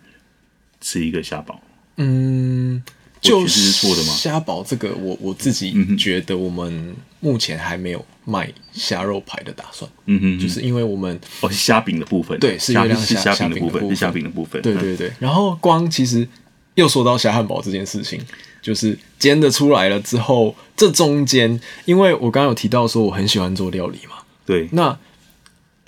[0.81, 1.62] 吃一个虾堡。
[1.99, 2.83] 嗯。
[3.25, 4.13] 就是错的吗？
[4.13, 9.91] 虾堡这个，我我自己觉得我们目前还没有卖虾肉排的打算。
[10.05, 14.61] 嗯哼，就是因为我们哦，是虾饼的部分，对，是月亮虾虾饼的部分，是虾饼的部分。
[14.61, 15.11] 对对对。
[15.19, 16.29] 然后光其实
[16.75, 18.21] 又说到虾汉堡这件事情，
[18.61, 24.99] 就是煎的出来了之后，这中间，因为我刚刚有提到说我很喜欢做料理嘛，对，那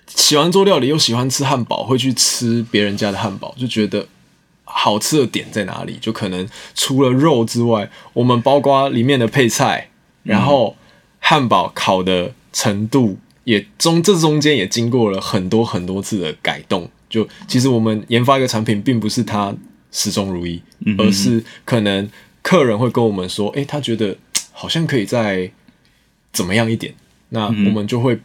[0.07, 4.09] 喜欢做料理又喜欢吃汉堡，会去吃别人家的汉堡，就觉得。
[4.69, 5.97] 好吃的点在哪里？
[6.01, 9.89] 就可能除了肉之外，我们包括里面的配菜，
[10.25, 10.77] 然后
[11.19, 16.91] 汉堡烤的程度也中，这中间也经过了很多很多次的改动。
[17.09, 19.55] 就其实我们研发一个产品，并不是它
[19.93, 20.61] 始终如一，
[20.99, 22.11] 而是可能
[22.43, 24.17] 客人会跟我们说：“诶，他觉得
[24.53, 25.51] 好像可以再
[26.33, 26.93] 怎么样一点。”
[27.31, 28.19] 那我们就会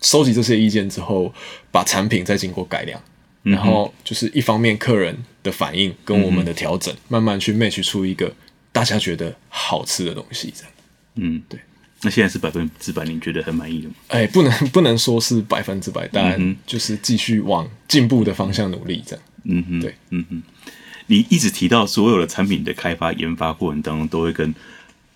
[0.00, 1.32] 收集这些意见之后，
[1.70, 3.00] 把产品再经过改良。
[3.42, 8.34] 然后就是一方面客人的反应跟我们的调整，嗯、慢慢去 match 出一个
[8.72, 10.72] 大家觉得好吃的东西，这样。
[11.14, 11.60] 嗯，对。
[12.02, 13.94] 那现在是百分之百，你觉得很满意的吗？
[14.08, 19.24] 哎，不能不能说是百分之百，当然就是继续往进步的方向努力，这样。
[19.44, 20.42] 嗯哼，对，嗯哼。
[21.06, 24.52] 你一直提到所有的产品的开发研发过程当中，都会跟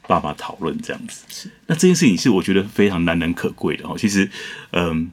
[0.06, 1.24] 爸爸讨论这样子。
[1.28, 1.50] 是。
[1.66, 3.96] 那这件事情是我觉得非常难能可贵的哦。
[3.98, 4.30] 其实，
[4.70, 5.10] 嗯。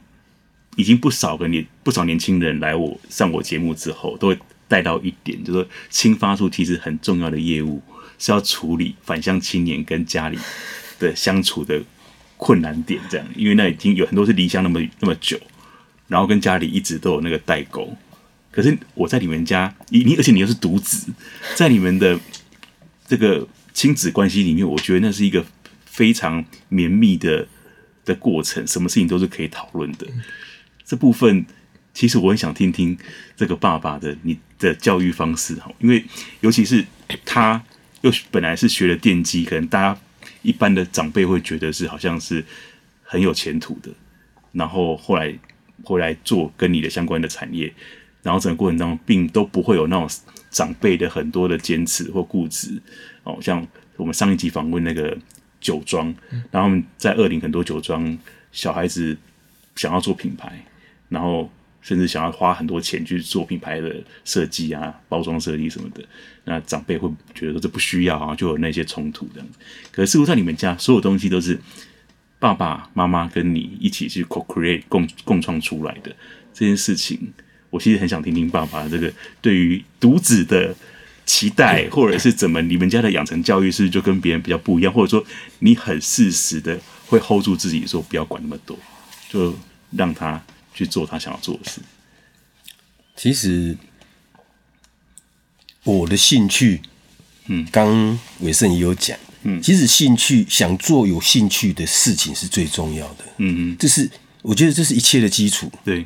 [0.78, 7.82] 已经不少个年不少年轻人来我上我节目之后，都会带到一点，就是说青发处其实很重要的业务
[8.18, 10.38] 是要处理返乡青年跟家里
[11.00, 11.82] 的相处的
[12.38, 15.40] 困难点，这样，因为那已经有很多是离乡那么那么久，
[16.08, 17.96] 然后跟家里一直都有那个代沟。
[18.52, 21.12] 可是我在你们家，你你而且你又是独子，
[21.56, 22.18] 在你们的
[23.06, 25.46] 这个亲子关系里面，我觉得那是一个
[25.84, 27.46] 非常绵密的
[28.06, 30.08] 的过程，什么事情都是可以讨论的。
[30.86, 31.46] 这部分
[31.96, 32.96] 其实我很想听听
[33.36, 36.06] 这个爸爸的你的教育方式哈，因为
[36.42, 36.86] 尤其是
[37.26, 37.64] 他
[38.02, 40.00] 又本来是学了电机，可能大家。
[40.42, 42.44] 一般的长辈会觉得是好像是
[43.02, 43.90] 很有前途的，
[44.52, 45.34] 然后后来
[45.84, 47.74] 回来做跟你的相关的产业，
[48.22, 50.08] 然后整个过程当中并都不会有那种
[50.52, 52.80] 长辈的很多的坚持或固执
[53.24, 55.18] 哦，像我们上一集访问那个
[55.60, 56.14] 酒庄，
[56.52, 58.16] 然后在二零很多酒庄
[58.52, 59.18] 小孩子
[59.76, 60.64] 想要做品牌，
[61.10, 61.52] 然后。
[61.86, 66.04] 甚至想要花很多钱去做品牌的设计啊、包装设计什么的，
[66.46, 69.60] 那长辈会觉得说这不需要啊，就有那些冲突这样子。
[69.92, 71.60] 可是似乎在你们家，所有东西都是
[72.40, 76.10] 爸爸妈妈跟你一起去 co-create 共共创出来的
[76.56, 77.32] 这件事情。
[77.70, 80.76] 我其实很想听听爸爸这个对于独子的
[81.24, 85.24] 期待，或者是怎么你们家的养成教育是不是就跟别人比较不一样，或者说
[85.60, 88.76] 你很适时的会 hold 住自己，说不要管那么多，
[89.30, 89.56] 就
[89.92, 90.42] 让他。
[90.76, 91.82] 去做他想要做的事。
[93.16, 93.76] 其实
[95.84, 96.82] 我的兴趣，
[97.46, 104.12] 嗯，刚伟盛也有讲，嗯，其实兴趣想做有兴趣的事情是最重要的，嗯嗯，这是
[104.42, 105.72] 我觉得这是一切的基础。
[105.86, 106.06] 对，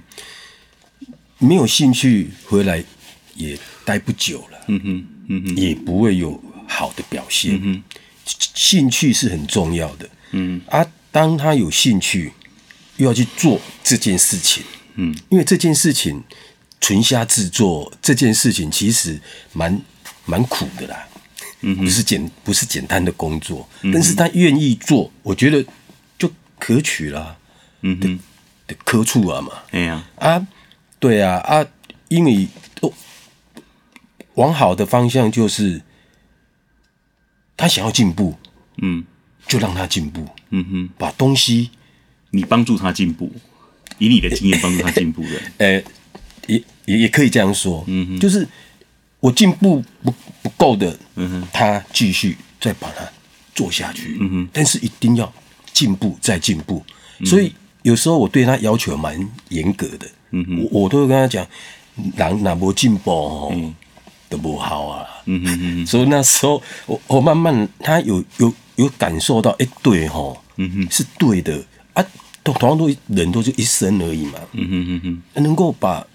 [1.39, 2.84] 没有兴趣回来
[3.34, 7.55] 也待不久了，嗯哼，嗯哼，也不会有好的表现。
[7.55, 7.84] 嗯哼，
[8.53, 10.62] 兴趣是很重要的，嗯。
[10.67, 12.32] 啊，当他有兴趣。
[13.00, 14.62] 又要去做这件事情，
[14.96, 16.22] 嗯，因为这件事情
[16.82, 19.20] 纯虾制作这件事情其实
[19.54, 19.82] 蛮
[20.26, 21.08] 蛮苦的啦，
[21.62, 25.66] 嗯，不是简不是简单的工作，嗯，但是他愿意做，我觉得
[26.18, 27.38] 就可取啦，
[27.84, 28.20] 嗯哼，
[28.68, 30.04] 的科处啊嘛，哎呀。
[30.18, 30.46] 啊，
[31.00, 31.66] 对啊啊，
[32.10, 32.50] 因为
[32.82, 32.94] 都
[34.34, 35.82] 往好的方向就是
[37.56, 38.38] 他想要进步，
[38.82, 39.06] 嗯，
[39.48, 41.72] 就让他进步，嗯哼，把东西。
[42.32, 43.32] 你帮助他进步，
[43.98, 45.86] 以你的经验帮助他进步的， 呃、欸，
[46.48, 48.48] 也也也可以这样说，嗯哼，就是
[49.20, 53.04] 我进步不不够的，嗯哼，他继续再把它
[53.56, 55.32] 做下去，嗯哼，但是一定要
[55.74, 56.84] 进步再进步，
[57.20, 61.46] 嗯，所以有时候我对他要求蛮严格的，嗯哼，我我都会跟他讲，
[62.15, 63.74] 人哪无进步哦，嗯，
[64.30, 71.63] 都不好啊，嗯哼哼， 所以那时候我我慢慢他有有有感受到，哎，欸，对哈，嗯哼，是对的。
[71.93, 72.06] 啊，
[72.43, 76.06] 同同样都人都是一生而已嘛，嗯哼哼哼，能够把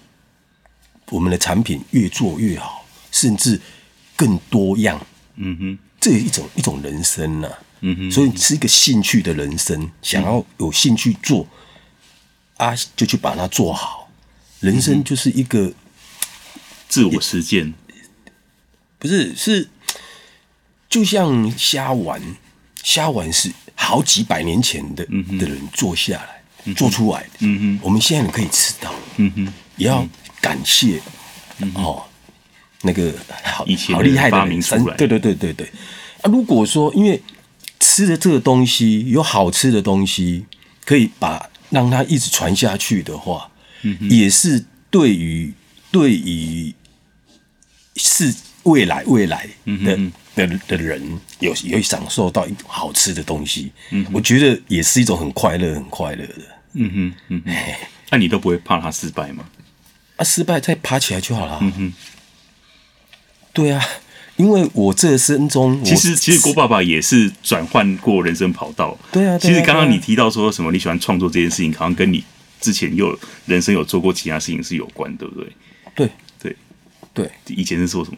[1.09, 3.59] 我们的产品越做越好，甚至
[4.15, 4.99] 更多样，
[5.35, 11.47] 嗯哼，这是一种一种人生呐、啊，嗯哼，所以是一个兴趣的人生，想要有兴趣做，
[12.57, 14.09] 啊，就去把它做好，
[14.61, 15.73] 人生就是一个
[16.87, 17.73] 自我实践，
[18.97, 19.69] 不是是
[20.89, 22.21] 就像虾丸，
[22.81, 23.51] 虾丸是。
[23.75, 25.05] 好几百年前的
[25.39, 30.07] 的人做下来、嗯、做出来的，我们现在可以吃到，嗯哼，也要
[30.41, 31.01] 感谢、
[31.59, 32.03] 嗯、哦，
[32.81, 35.67] 那个好好厉害的发明出来，对对对对对。
[36.21, 37.21] 啊，如果说因为
[37.79, 40.45] 吃的这个东西有好吃的东西，
[40.83, 43.51] 可以把让它一直传下去的话，
[43.83, 45.53] 嗯，也是对于
[45.91, 46.73] 对于
[47.97, 48.33] 是
[48.65, 49.95] 未来未来的。
[49.97, 51.01] 嗯的的人
[51.39, 56.41] 有有享受到好吃的东西，嗯，我觉得也是一种很快乐、很快乐的。
[56.73, 57.55] 嗯哼，嗯哼，
[58.09, 59.45] 那你都不会怕他失败吗？
[60.17, 61.57] 啊，失败再爬起来就好了。
[61.61, 61.93] 嗯哼，
[63.53, 63.81] 对啊，
[64.35, 68.97] 因为我这生中，其实其实郭爸爸也是转换过人生跑道。
[69.13, 72.21] 对啊，其实刚刚你提到说什么你喜欢创作这件事情，好像跟你
[72.59, 75.49] 之前又人生有做过其他事情是有关，对不对？
[75.95, 76.09] 对
[76.41, 76.55] 对
[77.13, 78.17] 对，以前是做什么？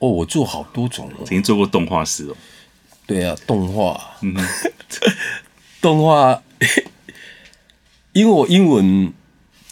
[0.00, 2.36] 哦，我做好多种哦，曾经做过动画师哦。
[3.06, 4.34] 对啊，动画，嗯，
[5.82, 6.40] 动画，
[8.12, 9.12] 因为我英文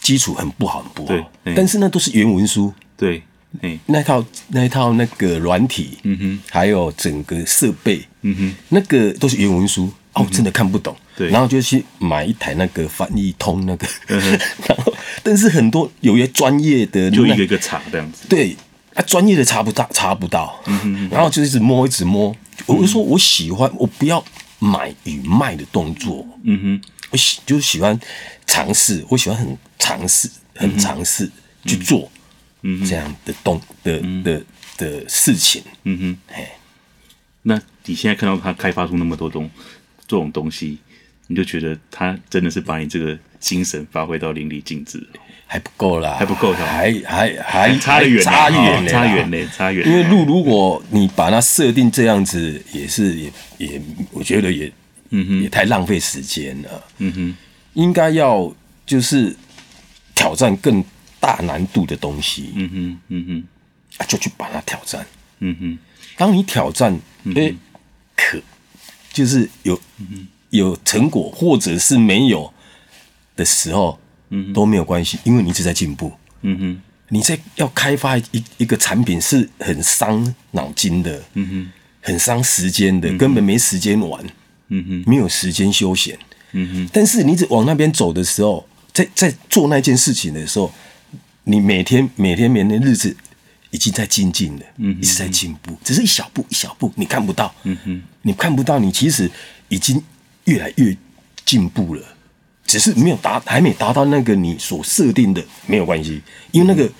[0.01, 3.23] 基础很不好，很不好，但是那都是原文书，对，
[3.85, 13.87] 那套那一套那个软体，嗯哼，还有整个设备，嗯哼，那个都是原文书，哦，真的看不懂，对，然后就去买一台那个翻译通那个，
[14.67, 18.55] 然后，但是很多有些专业的，就一个一个查这样子，对。
[18.99, 22.35] 啊，专业的查不到，查不到，嗯哼嗯，然后就一直摸，一直摸。
[22.65, 24.21] 我就说我喜欢，我不要
[24.59, 27.97] 买与卖的动作，嗯哼，我喜就是喜欢
[28.45, 31.31] 尝试，我喜欢很尝试，很尝试
[31.65, 32.11] 去做，
[32.63, 34.43] 嗯，这样的动的的
[34.77, 36.51] 的事情，嗯哼，哎，
[37.43, 39.49] 那你现在看到他开发出那么多东
[40.05, 40.77] 这种东西，
[41.31, 45.07] 你就觉得他真的是把你这个精神发挥到淋漓尽致，
[45.45, 49.87] 还不够啦，还不够，还还还差得远，差远，差远嘞，差远。
[49.87, 53.79] 因为路，如果你把它设定这样子，也是也也，
[54.11, 54.71] 我觉得也
[55.11, 56.83] 嗯哼，也太浪费时间了。
[56.97, 57.37] 嗯哼，
[57.73, 58.51] 应该要
[58.87, 59.35] 就是
[60.15, 60.83] 挑战更
[61.19, 62.49] 大难度的东西。
[62.55, 65.05] 嗯哼，嗯哼，就去把它挑战。
[65.41, 65.77] 嗯哼，
[66.17, 66.99] 当你挑战，
[67.35, 67.53] 哎，
[68.15, 68.39] 可
[69.13, 69.79] 就是有。
[69.99, 70.27] 嗯哼。
[70.49, 72.51] 有成果或者是没有
[73.35, 76.11] 的时候，嗯，都没有关系，因为你一直在进步。
[76.41, 81.71] 嗯哼，你在要开发一一个产品是很伤脑筋的，嗯哼，
[82.01, 84.23] 很伤时间的，根本没时间玩，
[84.69, 86.17] 嗯哼，没有时间休闲，
[86.53, 86.89] 嗯哼。
[86.91, 90.71] 但是你一直往那边走的时候，在在做那件事情的时候，
[91.43, 93.15] 你每天每天每天日子
[93.69, 99.29] 已经在精进了，嗯，一直在进步，只是一小步一小步，你看不到，嗯哼，你看不到，你其实
[99.67, 100.01] 已经。
[100.49, 100.97] 越来越
[101.45, 102.01] 进步了，
[102.65, 106.21] 只是没有达，还没达到那个你所设定的，没有关系，
[106.51, 106.91] 因为那个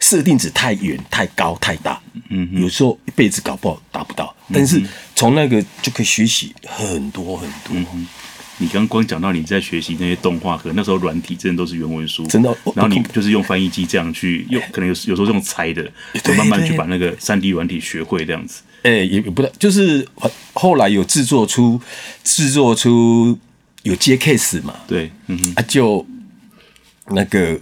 [0.00, 2.00] 设定值太远、太高、太大，
[2.30, 4.34] 嗯，有时候一辈子搞不好达不到。
[4.52, 4.82] 但是
[5.14, 7.70] 从那个就可以学习很多很多。
[7.70, 8.08] 嗯、
[8.64, 12.48] 你刚光讲到你在学习那些动画，可能那时候软体真的都是原文书，真的。
[12.74, 15.84] 然后你就是用翻译机这样去用，可能有有时候用猜的，
[16.24, 18.62] 就慢慢去把那个三 D 软体学会这样子。
[18.82, 20.08] 哎、欸，也不对，就是
[20.54, 21.78] 后来有制作出
[22.22, 23.38] 制作出
[23.82, 26.06] 有接 case 嘛，对，嗯哼，啊，就
[27.08, 27.52] 那个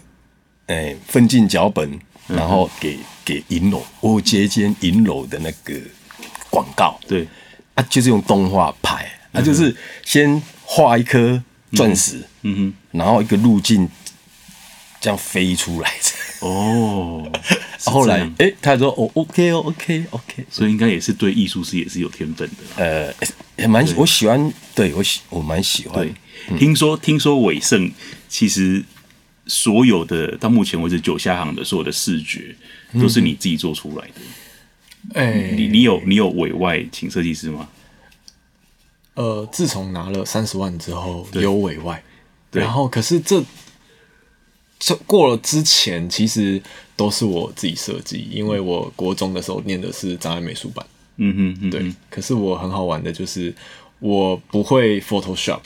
[0.66, 1.98] 哎、欸、分进脚本，
[2.28, 5.74] 然后给、嗯、给银楼，我接间银楼的那个
[6.48, 7.26] 广告，对，
[7.74, 9.74] 啊，就是用动画拍，啊，就是
[10.04, 10.40] 先
[10.74, 11.42] 画一颗
[11.72, 13.86] 钻石，嗯哼，然后一个路径
[15.02, 15.92] 这样飞出来
[16.40, 17.30] 哦。
[17.84, 22.82] 后来，哎、欸，他说，哦，OK 哦，OK，OK，所以应该也是对艺术师也是有天分的。
[22.82, 23.12] 呃，
[23.56, 26.02] 也蛮，我喜欢，对我喜，我蛮喜欢。
[26.02, 26.14] 对，
[26.48, 27.92] 嗯、听说，听说伟盛
[28.30, 28.82] 其实
[29.46, 32.56] 所有的到目前为止九下行的所有的视觉
[32.94, 35.20] 都是你自己做出来的。
[35.20, 37.68] 哎、嗯，你你有你有委外请设计师吗？
[39.14, 42.02] 呃，自从拿了三十万之后，有委外，
[42.50, 43.42] 然后可是这。
[44.84, 46.60] 这过了之前，其实
[46.96, 50.84] 都是我自己设计，因为我国中的时候念的是障碍美术班。
[51.18, 51.94] 嗯哼，嗯哼，对。
[52.10, 53.54] 可是我很好玩的，就是
[54.00, 55.60] 我不会 Photoshop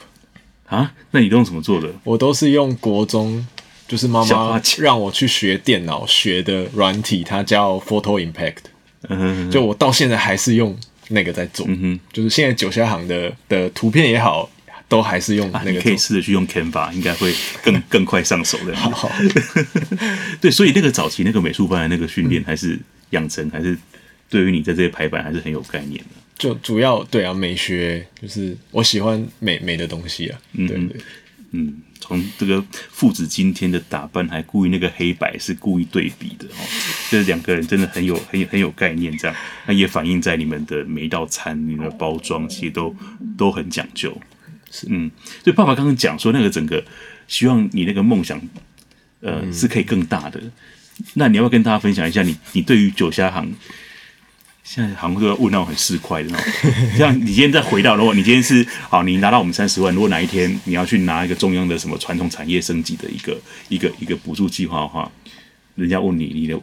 [0.66, 0.92] 啊？
[1.12, 1.90] 那你都用什么做的？
[2.04, 3.46] 我都是用国中，
[3.88, 8.64] 就是妈妈让我去学电脑学的软体，它叫 Photo Impact。
[9.08, 10.76] 嗯哼，就我到现在还是用
[11.08, 11.66] 那个在做。
[11.68, 14.50] 嗯哼，就是现在九霄行的的图片也好。
[14.88, 18.76] 都还是用那个、啊，你可以试着去用 Canva，应该会更 更快上手的。
[18.76, 19.10] 好，好，
[20.40, 22.78] 对，所以那个早期那个美术班的那个训练还是
[23.10, 23.76] 养成，还是
[24.30, 26.10] 对于你在这些排版还是很有概念的。
[26.38, 30.38] 就主要对啊，美学就是我喜欢美美的东西啊。
[30.56, 30.80] 对，
[31.50, 36.60] 嗯，从这个父子今天的打扮，还故意那个黑白是故意对比的哦，
[37.10, 39.36] 就是两个人真的很有很有很有概念，这样
[39.66, 42.94] 那也反映在你们的每一道餐、你们的包装，其实都
[43.36, 44.16] 都很讲究。
[44.70, 45.10] 是嗯，
[45.44, 46.84] 所以爸爸刚刚讲说那个整个
[47.28, 48.40] 希望你那个梦想，
[49.20, 50.40] 呃，嗯、是可以更大的。
[51.14, 53.52] 那你要不要跟大家分享一下你你对于酒虾行，
[54.68, 65.10] 现在好像都要问那种很市侩的那种， 像你今天再回到，如果你今天是好，你拿到我们三十万，如果哪一天你要去拿一个中央的什么传统产业升级的一个一个一个补助计划的话，
[65.76, 66.60] 人家问你你的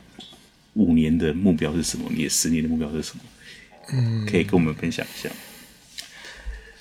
[0.74, 2.06] 五年的目标是什么？
[2.14, 3.24] 你的十年的目标是什么？
[3.94, 5.30] 嗯，可以跟我们分享一下。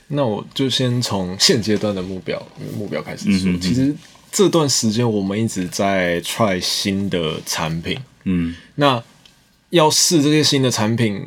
[0.08, 2.44] 那我就先从现阶段的目标
[2.76, 3.48] 目标开始说。
[3.48, 3.94] 嗯、哼哼其实
[4.30, 7.98] 这段时间我们一直在 try 新的产品。
[8.24, 9.02] 嗯，那
[9.72, 11.20] 要试这些新的产品，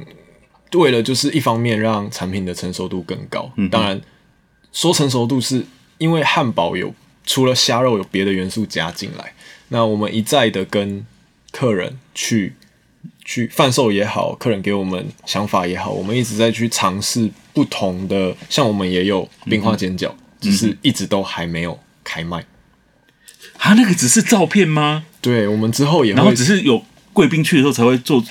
[0.74, 3.52] 为了就是一方面让产品的成熟度更高。
[3.58, 4.00] 嗯，当然
[4.72, 5.66] 说成熟度是
[5.98, 6.94] 因为汉堡有
[7.26, 9.34] 除了虾肉有别的元素加进来。
[9.68, 11.06] 那我们一再的跟
[11.52, 12.54] 客人去
[13.24, 17.30] 去贩售也好，客人给我们想法也好，我们一直在去尝试。
[17.56, 22.46] 不同的，像我们也有冰花煎饺，嗯、只是一直都还没有开卖。
[23.60, 25.06] 啊，那个只是照片吗？
[25.22, 26.84] 对，我们之后也会，然后只是有
[27.16, 28.22] 贵宾去的时候才会做，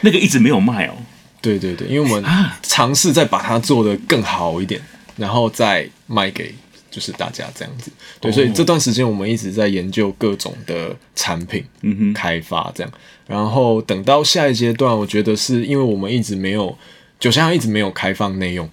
[0.00, 0.94] 那个一直没有卖哦。
[1.40, 2.22] 对对对，因为我们
[2.62, 4.80] 尝试再把它做得更好一点，
[5.16, 6.54] 然后再卖给
[6.90, 7.90] 就是大家这样子。
[8.20, 12.92] 对，所以这段时间我们一直在研究各种的产品，嗯哼，开发这样。
[13.26, 16.76] 然后等到下一阶段，我觉得是因为我们一直没有。
[17.20, 18.68] 酒香一直没有开放内用，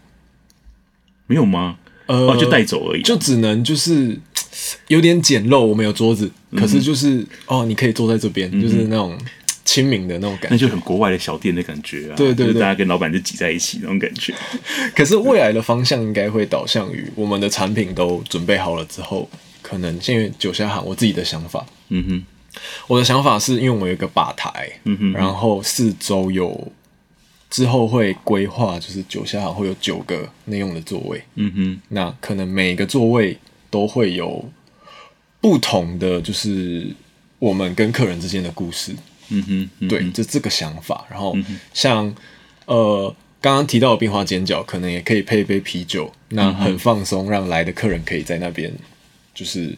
[1.28, 1.78] 没有吗？
[2.08, 4.20] 呃，就带走而已，就只能就是
[4.88, 5.60] 有点简陋。
[5.60, 9.16] 我们有桌子，可是就是哦，你可以坐在这边，就是那种
[9.70, 12.16] 亲民的那种感觉，那就很国外的小店的感觉啊。
[12.16, 14.34] 对对对，大家跟老板就挤在一起那种感觉。
[14.96, 19.30] 可是未来的方向应该会导向于我们的产品都准备好了之后，
[19.62, 26.72] 可能因为酒虾行，我自己的想法，嗯哼，我的想法是因为我有一个吧台，嗯哼，然后四周有
[27.52, 33.38] 之后会规划，就是酒虾行会有九个内用的座位，嗯哼，那可能每个座位
[33.70, 34.50] 都会有
[35.40, 36.88] 不同的，就是
[37.38, 38.96] 我们跟客人之间的故事。
[39.30, 41.06] 嗯哼，嗯哼，对，就这个想法。
[41.10, 41.36] 然后
[41.74, 48.70] 像、嗯、呃刚刚提到的冰花煎饺，可能也可以配一杯啤酒，那很放松，让来的客人可以在那边
[49.34, 49.74] 就是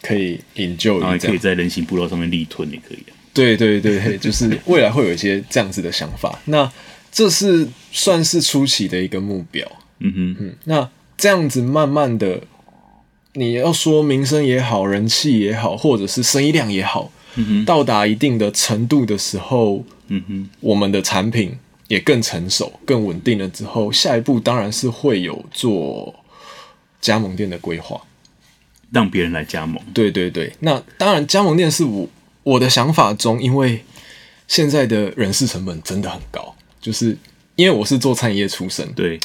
[0.00, 3.12] 可以 enjoy，然后也可以在人行步道上面立吞也可以、啊。
[3.34, 6.38] 对对对，就是未来会有一些这样子的想法。
[6.44, 6.70] 那
[7.10, 9.66] 这是算是初期的一个目标。
[9.98, 12.42] 嗯哼嗯，那这样子慢慢的，
[13.32, 17.10] 你要说名声也好，人气也好，或者是生意量也好。
[17.64, 21.56] 到达一定的程度的时候，嗯哼，我们的产品
[21.88, 26.14] 也更成熟、更稳定了之后，下一步当然是会有做
[27.00, 28.00] 加盟店的规划，
[28.90, 29.82] 让别人来加盟。
[29.94, 32.08] 对对对，那当然加盟店是我
[32.42, 33.82] 我的想法中，因为
[34.46, 37.16] 现在的人事成本真的很高，就是
[37.56, 39.18] 因为我是做餐饮业出身，对，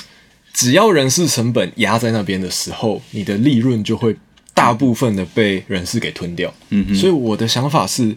[0.53, 4.15] 只要人事成本压在那边的时候，你的利润就会。
[4.57, 8.15] 大部分的被人事给吞掉，嗯哼，所以我的想法是，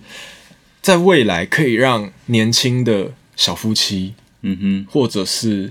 [0.80, 5.70] 在未来可以让年轻的小夫妻，嗯哼，或者是，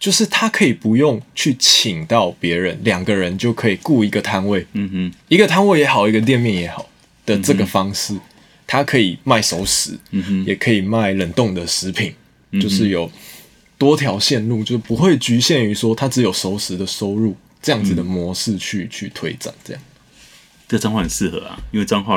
[0.00, 6.88] 就是他可以不用去请到别人，两个人就可以雇一个摊位，嗯哼，一个摊位也好，一个店面也好
[7.26, 8.20] 的这个方式，嗯、
[8.66, 12.14] 他可以卖熟食，嗯哼，也可以卖冷冻的食品，
[12.52, 13.10] 嗯、就是有
[13.76, 17.36] 多条线路，就不会局限于说他只有熟食的收入。
[17.62, 19.82] 这样子的模式去、嗯、去推展，这样，
[20.68, 22.16] 这脏话很适合啊，因为彰化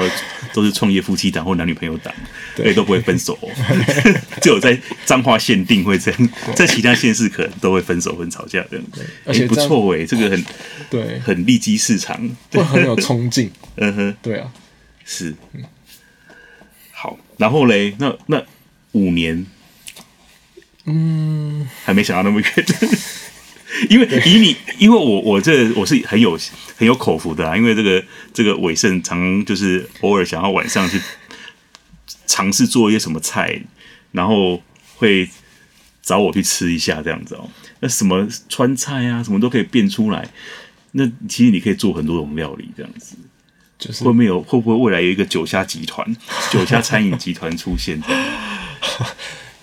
[0.53, 2.13] 都是创业夫妻档或男女朋友档，
[2.55, 3.49] 对，都不会分手，哦，
[4.41, 8.85] 只有在脏话限定会这样，在其他县市可能都会分手、会吵架这样。
[9.25, 10.45] 而且不错哎，这个很
[10.89, 13.49] 对，很利基市场，会很有冲劲。
[13.77, 14.51] 嗯哼，对啊，
[15.05, 15.33] 是，
[16.91, 18.43] 好，然后嘞，那那
[18.91, 19.45] 五年，
[20.83, 22.65] 嗯，还没想到那么远。
[23.89, 26.37] 因为以你，因为我我这我是很有
[26.75, 28.03] 很有口福的啊，因为这个
[28.33, 30.99] 这个伟盛常就是偶尔想要晚上去
[32.25, 33.61] 尝试做一些什么菜，
[34.11, 34.61] 然后
[34.97, 35.29] 会
[36.01, 37.49] 找我去吃一下这样子哦。
[37.79, 40.27] 那什么川菜啊，什么都可以变出来。
[40.91, 43.15] 那其实你可以做很多种料理这样子，
[43.79, 46.15] 就是会没有会不会未来有一个酒虾集团、
[46.51, 48.01] 酒虾餐饮集团出现？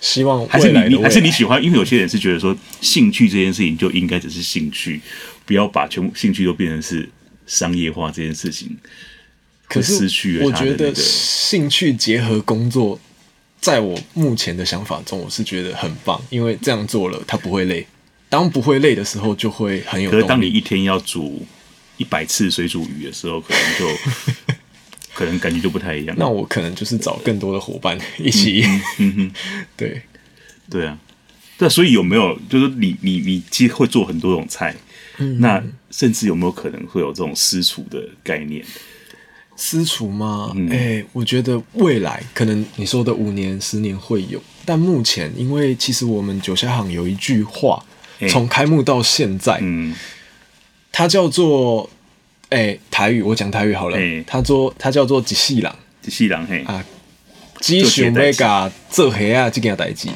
[0.01, 1.61] 希望还是你，还是你喜欢？
[1.61, 5.01] 因为有些人是觉得说，兴趣这件事情就应该只是兴趣，
[5.45, 7.09] 不要把全部兴趣都变成是
[7.45, 8.77] 商业化这件事情。
[9.67, 12.99] 可是失去了我觉得兴趣结合工作，
[13.59, 17.85] 在我目前的想法中，我是觉得很棒，因为这样做了，他不会累。
[18.29, 20.09] 当不会累的时候，就会很有。
[20.09, 21.45] 可是当你一天要煮
[21.97, 23.85] 一百次水煮鱼的时候，可能就。
[25.19, 26.15] 可能感觉就不太一样。
[26.17, 28.63] 那我可能就是找更多的伙伴一起。
[29.75, 30.01] 对，
[30.69, 30.97] 对啊，
[31.57, 34.73] 对，所以有没有就是你你你其实会做很多种菜，
[35.17, 35.61] 嗯、那
[35.91, 38.63] 甚至有没有可能会有这种私厨的概念？
[39.57, 40.53] 私厨吗？
[40.53, 47.83] 哎、嗯欸，我觉得未来可能你说的五年、十年会有，但目前因为其实我们九霄行有一句话，
[48.29, 49.93] 从、欸、开幕到现在，嗯，
[50.93, 51.89] 它叫做。
[52.49, 53.97] 哎、欸，台语我讲台语好了。
[53.97, 55.71] 欸、他说他叫做一世人，
[56.05, 56.83] 一世人嘿啊，
[57.59, 60.09] 只想要甲做黑啊这件代志，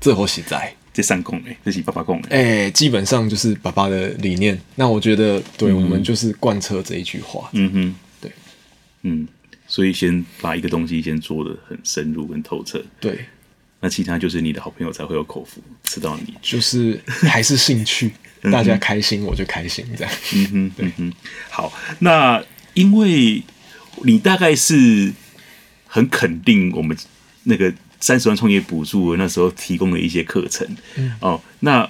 [0.00, 0.72] 最好实在。
[0.92, 2.30] 这三公诶，这是爸爸讲的。
[2.30, 4.58] 哎、欸，基本上就是爸爸的理念。
[4.76, 7.50] 那我觉得，对、嗯、我们就是贯彻这一句话。
[7.52, 8.30] 嗯哼，对，
[9.02, 9.28] 嗯，
[9.68, 12.82] 所以先把一个东西先做的很深入跟透彻。
[12.98, 13.26] 对，
[13.78, 18.12] 那其他就是你的好朋友才会有口福吃到你，就是还是兴趣。
[18.50, 20.12] 大家开心，我就开心，这样。
[20.34, 21.12] 嗯哼，嗯哼，
[21.50, 21.72] 好。
[22.00, 22.42] 那
[22.74, 23.42] 因为
[24.04, 25.12] 你大概是
[25.86, 26.96] 很肯定我们
[27.44, 30.66] 那个三十万创业补助那时候提供的一些课程，
[30.96, 31.40] 嗯、哦。
[31.60, 31.88] 那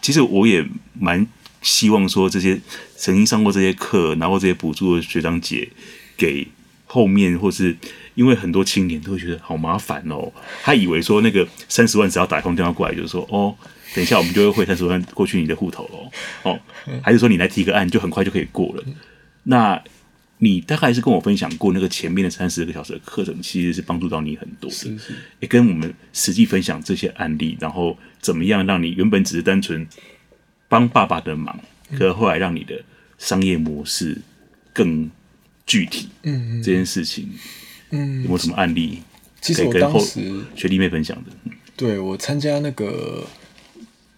[0.00, 0.64] 其实我也
[0.98, 1.26] 蛮
[1.62, 2.60] 希望说，这些
[2.96, 5.68] 曾经上过这些课，拿过这些补助的学长姐，
[6.16, 6.46] 给
[6.92, 7.76] 后面或是
[8.14, 10.32] 因为很多青年都会觉得好麻烦哦，
[10.62, 13.54] 他以为说那个三十万只要打一通电话过来，就是说哦。
[13.92, 16.08] 等一下，我们就会汇三十万过去你的户头喽。
[16.44, 16.60] 哦，
[17.02, 18.84] 还是说你来提个案，就很快就可以过了？
[19.42, 19.82] 那
[20.38, 24.76] 你大概是跟我分享过那个前面的三十个小时的课程，其实是帮助到你很多的。
[24.76, 29.84] 是是，也跟我们实际分享这些案例，然后怎么样让你原本只是单纯
[30.68, 31.58] 帮爸爸的忙，
[31.90, 32.80] 可是后来让你的
[33.18, 34.16] 商业模式
[34.72, 35.10] 更
[35.70, 36.08] 具体。
[36.24, 37.28] 嗯，这件事情，
[37.90, 38.98] 嗯，有没有什么案例？
[39.40, 41.30] 其实我当时学弟妹分享的，
[41.76, 43.24] 对我参加那个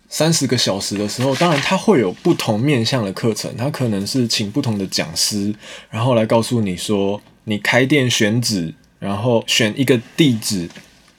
[0.08, 5.54] 三十个小时的时候，当然他会有不同面向的课程，他可能是请不同的讲师，
[5.90, 10.66] 然后来告诉你说，你开店选址，然后选一个地址，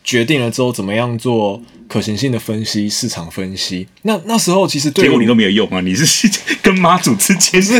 [0.03, 3.87] 决定了之后怎么样做可行性的分析、市场分析。
[4.03, 6.29] 那那时候其实对结果你都没有用啊，你是
[6.61, 7.79] 跟妈祖之间是，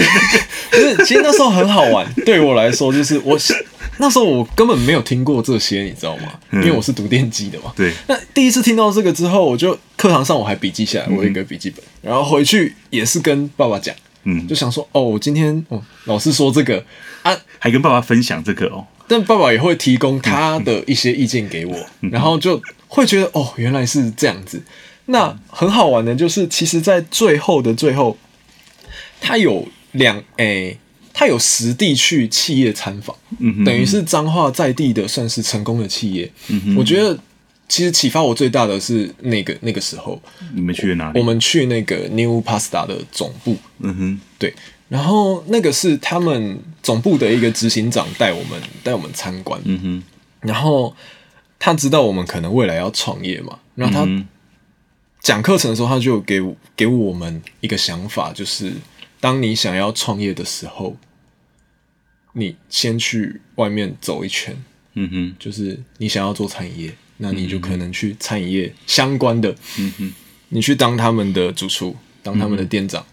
[0.72, 0.98] 不是？
[1.06, 3.38] 其实那时候很好玩， 对我来说就是我。
[4.00, 6.24] 那时候我根本没有听过这些，你知道吗？
[6.54, 7.72] 因为我是读电机的嘛。
[7.76, 7.94] 对。
[8.08, 16.84] 那第一次听到这个之后，我就课堂上我还笔记下来，我有一个笔记本，然后回去也是跟爸爸讲，嗯，就想说哦，我今天哦，老师说这个
[17.22, 18.84] 啊，还跟爸爸分享这个哦。
[19.08, 21.78] 但爸爸也会提供他的一些意见给我，
[22.12, 24.62] 然后就会觉得哦，原来是这样子。
[25.06, 28.18] 那很好玩的，就是其实，在最后的最后，
[29.20, 30.70] 他有两诶。
[30.70, 30.78] 欸
[31.16, 36.28] 他有实地去企业参访，嗯，等于是彰化在地的算是成功的企业。
[36.48, 37.16] 嗯，我觉得
[37.70, 40.20] 其实启发我最大的是那个那个时候，
[40.56, 41.20] 你们去哪里？
[41.20, 43.56] 我，我们去那个 New Pasta 的总部。
[43.82, 44.52] 嗯哼，对。
[44.94, 49.60] 然后那个是他们总部的一个执行长带我们带我们参观。
[49.66, 50.04] 嗯哼，
[50.42, 50.96] 然后
[51.58, 54.26] 他知道我们可能未来要创业嘛，然后他
[55.22, 56.40] 讲课程的时候，他就给
[56.76, 58.74] 给我们一个想法，就是。
[59.24, 60.98] 当你想要创业的时候，
[62.34, 64.54] 你先去外面走一圈，
[64.96, 70.14] 嗯哼，就是你想要做餐饮业，那你就可能去餐饮业相关的，嗯哼，
[70.50, 73.13] 你去当他们的主厨，当他们的店长，嗯，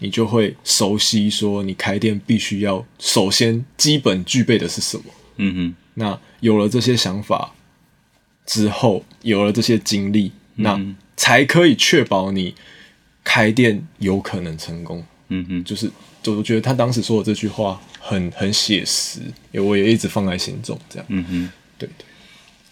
[0.00, 5.04] 你就会熟悉说你开店必须要首先基本具备的是什么，
[5.36, 7.54] 嗯哼，那有了这些想法
[8.46, 10.80] 之后，有了这些经历，那
[11.16, 12.54] 才可以确保你
[13.22, 15.04] 开店有可能成功。
[15.28, 15.90] 嗯哼，就是，
[16.22, 19.20] 就我觉得他当时说的这句话很很写实，
[19.52, 21.06] 我也一直放在心中，这样。
[21.08, 22.04] 嗯哼，对对，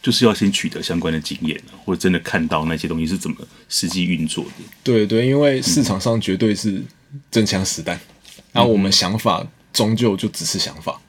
[0.02, 3.36] 就是要先取得相关的经验，或者真的看到那些东西是怎么
[3.68, 4.50] 实际运作的。
[4.82, 6.82] 对对，因为市场上绝对是
[7.30, 7.98] 真枪实弹，
[8.52, 11.00] 然后我们想法终究就只是想法。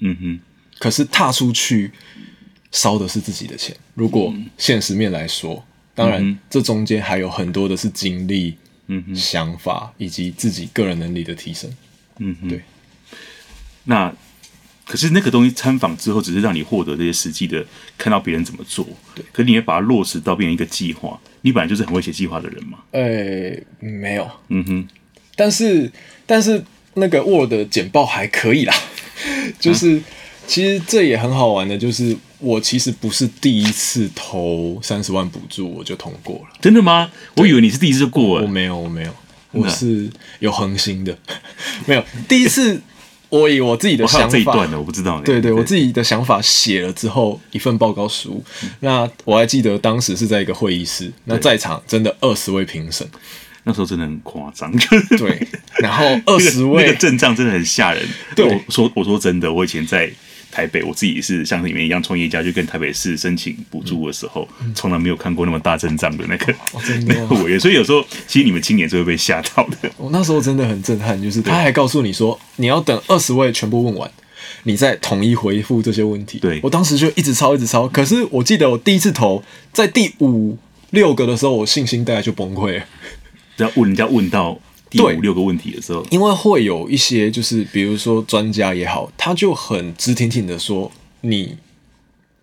[0.00, 0.40] 嗯哼，
[0.78, 1.90] 可是踏出去
[2.72, 3.76] 烧的是自己的钱。
[3.94, 5.64] 如果现实面来说，
[5.94, 8.56] 当然这中间还有很多的是经历。
[8.92, 11.72] 嗯哼，想法以及自己个人能力的提升，
[12.18, 12.60] 嗯哼，对。
[13.84, 14.12] 那
[14.90, 17.64] 可是那个东西参访之后，只是让你获得这些实际的，
[17.96, 18.84] 看到别人怎么做，
[19.14, 19.24] 对。
[19.30, 22.78] 可是你也把它落实到变成一个计划，你本来就是很会写计划的人嘛？
[22.90, 24.88] 呃、欸，没有，嗯哼。
[25.36, 25.92] 但是
[26.26, 26.60] 但是
[26.94, 28.74] 那个 Word 简报还可以啦，
[29.60, 29.98] 就是。
[29.98, 30.02] 啊
[30.46, 36.58] 其实这也很好玩的，就是我其实不是第一次投三十万补助我就通过了。
[36.60, 37.08] 真的吗？
[37.36, 38.44] 我以为你是第一次就过了。
[38.44, 39.14] 我没有，我没有，
[39.52, 40.10] 我是
[40.40, 41.16] 有恒心的，
[41.86, 42.82] 没有第一次。
[43.30, 45.20] 我以我自己的想法，这一段的我不知道。
[45.22, 48.44] 对对，我自己的想法写了之后，一份报告书。
[48.80, 53.08] 那我还记得当时是在一个会议室，那在场真的二十位评审，
[53.64, 54.70] 那时候真的很夸张。
[55.16, 55.46] 对，
[55.78, 58.06] 然后二十位 那个阵仗真的很吓人。
[58.36, 60.12] 对，我说我说真的，我以前在。
[60.50, 66.54] 台北，我自己是像你们一样创业家，就跟台北市申请补助的时候，从、嗯、来没有看过那么大阵仗的那个、
[67.06, 69.90] 那个委员，所以有时候其实你们青年是会被吓到的。
[69.96, 74.10] 我那时候真的很震撼，就是他还告诉你说，你要等二十位全部问完，
[74.64, 76.38] 你再统一回复这些问题。
[76.38, 77.86] 对，我当时就一直抄，一直抄。
[77.88, 79.42] 可是我记得我第一次投
[79.72, 80.58] 在第五
[80.90, 82.84] 六个的时候，我信心大概就崩溃了。
[83.56, 84.58] 要问人家问到。
[84.90, 91.56] 第五六个问题的时候，因为会有一些就是比如说专家也好，他就很直挺挺的说，你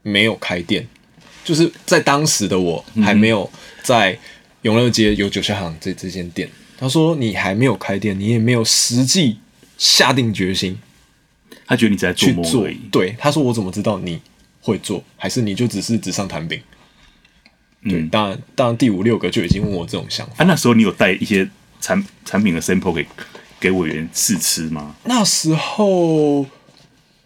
[0.02, 0.88] 没有开店，
[1.44, 3.52] 就是在当时的我还没有
[3.84, 4.18] 在
[4.62, 9.38] 永乐街有九香行这这间店，他说你还没有开店，你也没有实际
[9.78, 10.78] 下定决心，
[11.66, 12.76] 他觉得你在做梦。
[12.90, 14.18] 对，他说我怎么知道你
[14.62, 16.58] 会做，还是你就只是纸上谈兵？
[17.84, 20.34] 对，嗯、当然当然第五六个就已经问我这种想法。
[20.38, 21.50] 啊，那时候你有带一些。
[21.80, 23.06] 产产品的 sample 给
[23.60, 24.96] 给委员试吃吗？
[25.06, 26.46] 那时候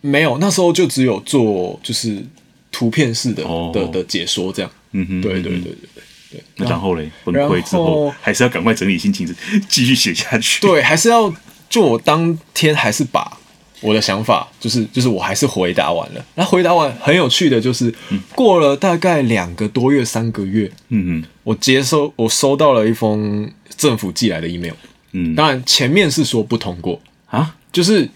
[0.02, 2.26] 没有，那时候就只有做就是
[2.72, 3.74] 图片式的、oh.
[3.74, 4.72] 的的解说这样。
[4.91, 6.43] 嗯哼，对对对对对对。
[6.56, 9.28] 那然后嘞，崩溃之后还是要赶快整理心情，
[9.68, 10.62] 继续写下去。
[10.62, 11.34] 对，还是要
[11.70, 13.38] 就我当天还是把
[13.82, 16.26] 我的想法，就是就是我还是回答完了。
[16.36, 17.94] 那回答完很有趣的就是，
[18.34, 23.52] 过了大概两个多月、三个月，嗯嗯，我接收我收到了一封。
[23.78, 24.74] 政府寄来的 email，
[25.14, 27.02] 嗯，当然前面是说不通过。
[27.26, 28.08] 啊，就是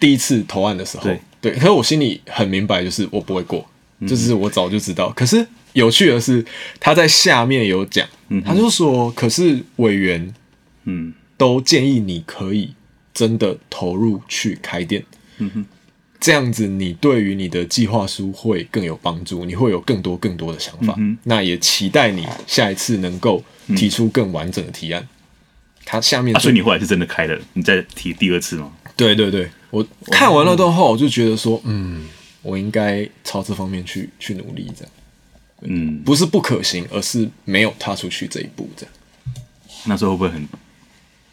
[0.00, 3.62] 第一次投案的时候，对，对，可是我心里很明白，就是我不会过，
[3.98, 5.10] 嗯、就是我早就知道。
[5.10, 6.42] 可是有趣的是，
[6.80, 10.32] 他在下面有讲，嗯、他就说，可是委员，
[10.84, 12.70] 嗯，都建议你可以
[13.16, 15.02] 真的投入去开店，
[15.38, 15.64] 嗯哼，
[16.20, 20.94] 这样子你对于你的计划书会更有帮助，你会有更多更多的想法。
[20.98, 23.42] 嗯、那也期待你下一次能够
[23.74, 25.08] 提出更完整的提案。
[25.86, 28.70] 他下面、啊，所以你后来是真的开了，你再提第二次吗？
[28.94, 32.06] 对对对，我看完了之后，我就觉得说，嗯，
[32.42, 34.92] 我应该朝这方面去去努力，这样。
[35.62, 38.94] 嗯，不是不可行，而是没有踏出去这一步，这样。
[39.86, 40.46] 那时候会不会很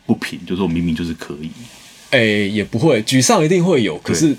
[0.05, 0.39] 不平？
[0.45, 1.49] 就是我明明就是可以。
[2.11, 4.35] 哎、欸，也不会，沮丧一定会有，可是，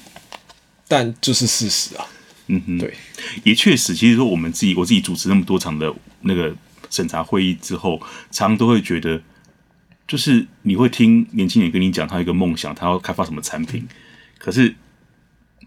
[0.87, 2.07] 但就是事实啊。
[2.47, 2.95] 嗯哼，对，
[3.43, 5.93] 也确实，其实说我们自己，我自己主持那么多场的
[6.23, 6.55] 那个
[6.91, 7.99] 审查会议之后，
[8.31, 9.21] 常常都会觉得。
[10.07, 13.89] 就是你会听年轻人跟你讲他有一个梦想，他要开发什么产品。
[14.37, 14.75] 可是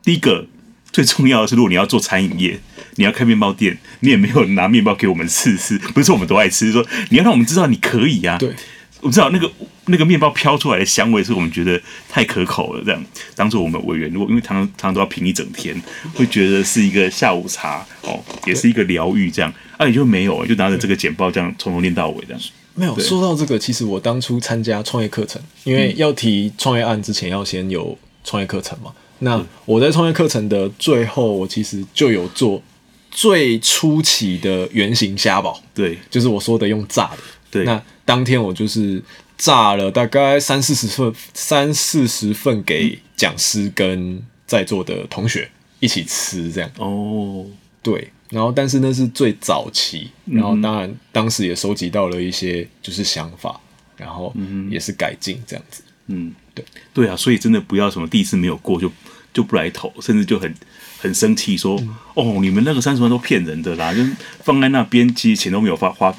[0.04, 0.48] 第一个
[0.91, 2.60] 最重要的是，如果你要做餐饮业，
[2.98, 5.80] 你要开面包店，你也没有拿面包给我们试试。
[5.80, 8.38] 不是我们都爱吃，说你要让我们知道你可以呀、啊。
[8.38, 8.56] 对，
[9.02, 9.50] 我知道那个
[9.86, 11.80] 那个面包飘出来的香味是我们觉得
[12.10, 12.84] 太可口了。
[12.84, 15.80] 这样，当做我们委员，如果因为常常都要评一整天，
[16.14, 19.30] 会觉得是一个下午茶哦，也是一个疗愈。
[19.30, 22.41] 这样，啊，你就没有，就拿着这个简报这样从头念到尾这样。
[22.74, 28.91] 没有说到这个，其实我当初参加创业课程，因为要提创业案之前要先有创业课程嘛。
[29.20, 32.62] 那我在创业课程的最后，我其实就有做
[33.10, 37.18] 最初期的原型虾堡，对，就是我说的用炸的。
[37.50, 39.03] 对，那当天我就是
[39.38, 45.51] 炸了大概三四十份，三四十份给讲师跟在座的同学
[45.82, 46.72] 一起吃，这样。
[46.78, 47.45] 哦，
[47.84, 48.10] 对。
[48.30, 53.60] 然后，但是那是最早期，然后当然当时也收集到了一些就是想法，
[53.97, 54.34] 然后
[54.70, 55.82] 也是改进这样子。
[56.08, 58.89] 嗯，对对啊，所以真的不要什么第一次没有过就
[59.34, 60.53] 就不来投，甚至就很
[60.99, 64.01] 很生气说、嗯、哦，你们那个三十万都骗人的啦，就
[64.43, 66.14] 放在那边，其实钱都没有发花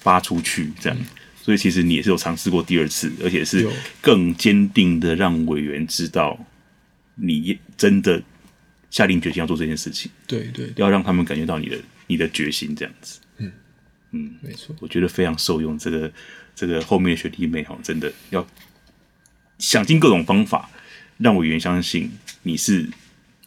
[0.00, 0.98] 发出去这样。
[1.46, 3.64] 所以其实你也是有尝试过第二次，而且是
[4.00, 6.36] 更坚定的让委员知道
[7.14, 8.20] 你真的。
[8.88, 11.76] 下定决心要做这件事情，对对，要让他们感觉到你的
[12.06, 13.52] 你的决心，这样子，嗯
[14.12, 15.76] 嗯，没错，我觉得非常受用。
[15.76, 16.10] 这个
[16.54, 18.46] 这个后面的学弟妹哈，真的要
[19.58, 20.70] 想尽各种方法，
[21.18, 22.10] 让委员相信
[22.44, 22.88] 你是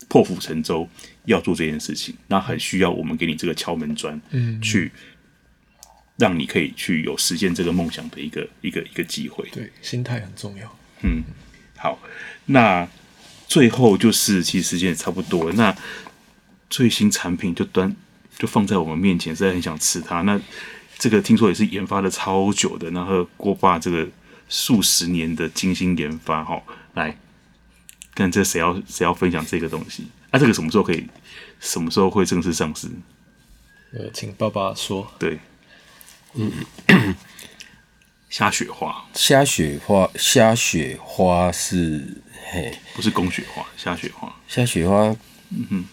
[0.08, 0.88] 破釜沉舟
[1.26, 2.14] 要做这件事情。
[2.28, 4.91] 那很需要我们给你这个敲门砖，嗯，去
[6.20, 9.49] 让你可以去有实现这个梦想的一个一个一个机会。
[9.51, 10.78] 对，心态很重要。
[11.01, 11.24] 嗯，
[11.76, 11.97] 好，
[12.45, 12.88] 那。
[13.49, 15.53] 最后就是，其实时间也差不多了。
[15.53, 15.76] 那
[16.70, 17.95] 最新产品就端
[18.38, 20.22] 就放在我们面前，实在很想吃它。
[20.22, 20.39] 那
[20.99, 24.07] 这个听说也是研发的超久的，然后郭爸这个
[24.49, 26.61] 数十年的精心研发，哈，
[26.93, 27.17] 来
[28.13, 30.05] 看这谁要谁要分享这个东西？
[30.30, 31.03] 啊，这个什么时候可以？
[31.59, 32.88] 什么时候会正式上市？
[33.93, 35.11] 呃，请爸爸说。
[35.17, 35.39] 对，
[36.36, 36.52] 嗯，
[38.30, 42.22] 虾雪花，虾雪花，虾雪花是。
[42.52, 45.16] 嘿，不是公雪花，虾雪花，虾雪花。
[45.50, 45.86] 嗯哼，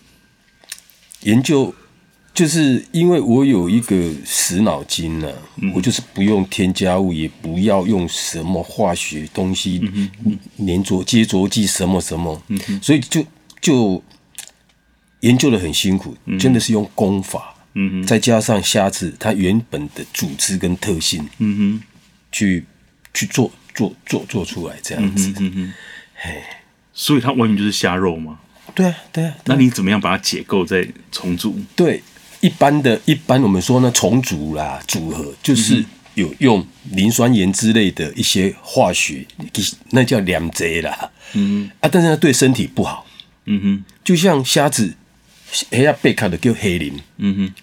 [1.20, 1.74] 研究
[2.32, 13.24] 就是因为我有一个死脑筋呢、啊嗯，我就是不用添加物，也不要用什么化学东西，嗯、粘着接着剂什么什么，嗯哼，所以就
[13.61, 14.03] 就
[15.20, 21.82] 研究的很辛苦，嗯、真的是用功法，嗯哼，再加上虾子它原本的组织跟特性，嗯哼，
[22.32, 22.64] 去
[23.12, 25.72] 去做做做做出来这样子，嗯哼。
[26.14, 26.42] 嘿，
[26.94, 28.38] 所以它完全就是虾肉吗？
[28.74, 29.34] 对啊，对啊。
[29.44, 31.54] 那你怎么样把它解构再重组？
[31.76, 32.02] 对，
[32.40, 39.26] 一般的一般我们说呢，重组啦，组合就是有用磷酸盐之类的一些化学，
[39.90, 41.10] 那叫两贼啦。
[41.34, 43.06] 嗯啊，但是它对身体不好。
[43.44, 44.94] 嗯哼，就像虾子，
[45.70, 46.98] 黑亚贝卡的叫黑磷。
[47.18, 47.54] 嗯哼，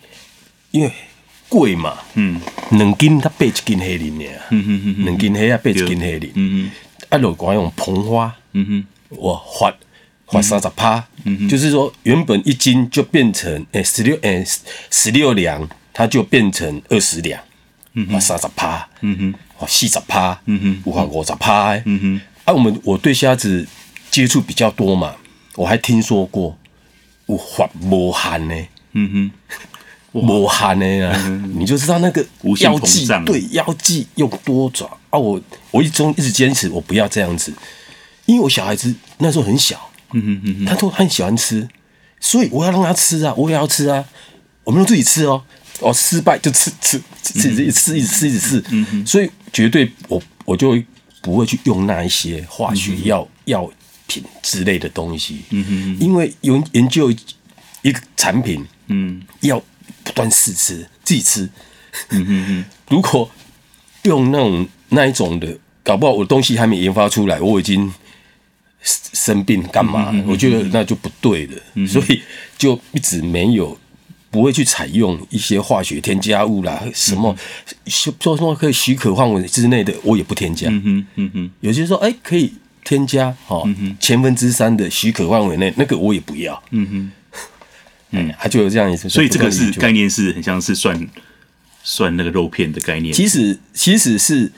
[0.74, 0.92] 因为
[1.48, 1.98] 贵嘛。
[2.16, 4.26] 嗯，两斤它八一斤黑鳞呢。
[4.50, 6.32] 嗯哼哼哼，两斤黑啊八一斤黑鳞。
[6.34, 8.36] 嗯哼，啊，如果用膨化。
[8.56, 8.86] 嗯哼，
[9.18, 9.74] 我发
[10.28, 14.44] 发三十趴，嗯哼，就是说原本一斤就变成诶十六诶
[14.92, 17.42] 十六两，它就变成二十两，
[17.94, 23.68] 嗯哼，三十趴，嗯哼，发四十趴，嗯哼，有发五十趴，嗯哼，啊，我们我对虾子
[24.12, 25.16] 接触比较多嘛，
[25.56, 26.56] 我还听说过
[27.28, 28.56] 有发无限呢，
[28.94, 29.32] 嗯哼，
[30.14, 32.26] 无汗呢啊、嗯，你就知道那个
[32.60, 34.86] 药剂对药剂用多爪。
[35.10, 35.42] 啊，我
[35.72, 37.54] 我一中一直坚持我不要这样子。
[38.26, 41.68] 因为我小孩子那时候很小，嗯哼嗯哼，他都很喜欢吃，
[42.22, 44.06] 所以我要让他吃啊，我也要吃啊，
[44.64, 45.44] 我们都自己吃哦，
[45.82, 48.64] 哦，失败就吃吃吃一直吃一直吃一直吃，
[49.06, 50.82] 所以绝对我我就
[51.22, 53.70] 不会去用那一些化学药药
[54.08, 57.12] 品之类的东西，嗯哼，因为有研究
[57.82, 59.66] 一个产品，嗯，要不
[60.14, 61.50] 断试吃自己吃，
[62.90, 63.30] 如果
[64.04, 67.94] 用那种那一种的，搞不好我的东西还没研发出来，我已经。
[68.86, 70.10] 生病干嘛？
[70.12, 72.22] 嗯嗯嗯、我觉得那就不对的，嗯、所以
[72.58, 73.78] 就一直没有
[74.30, 77.34] 不会去采用一些化学添加物啦，什么
[77.86, 80.68] 说说可以许可范围之内的，我也不添加。
[80.70, 82.52] 嗯哼，嗯哼，有些说哎、欸、可以
[82.84, 83.66] 添加哦，
[84.02, 86.62] 千分之三的许可范围内那个我也不要。
[86.72, 87.12] 嗯哼，
[88.14, 89.10] 嗯，他就有这样一次。
[89.10, 91.08] 所以这个是概念是很像是算
[91.84, 93.14] 算那个肉片的概念。
[93.14, 94.52] 其实其实是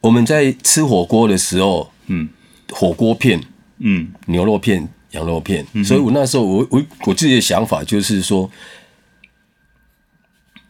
[0.00, 2.28] 我们在吃火锅的时候，嗯。
[2.70, 3.40] 火锅片，
[3.78, 8.50] 嗯，牛肉片、羊肉片，嗯、所以我那时候我我我自己的想法就是说，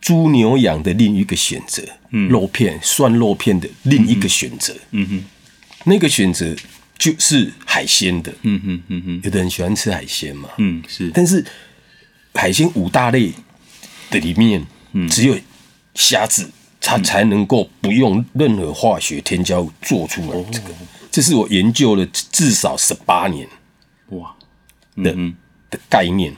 [0.02, 5.24] 猪牛羊的另一个选择，嗯，肉片涮肉片的另一个选择，嗯哼，
[5.84, 6.54] 那个选择
[6.98, 11.42] 就是海鲜的，嗯哼嗯哼，有的人喜欢吃海鲜嘛，嗯是，但是
[12.34, 13.32] 海鲜五大类
[14.10, 15.38] 的里面，嗯，只有
[15.94, 20.42] 虾子，它才能够不用任何化学添加物做出来。
[20.52, 20.74] 这个。
[21.10, 23.48] 这是我研究了至少十八年，
[24.10, 24.34] 哇。
[24.96, 25.34] 的、嗯、
[25.70, 26.32] 的概念，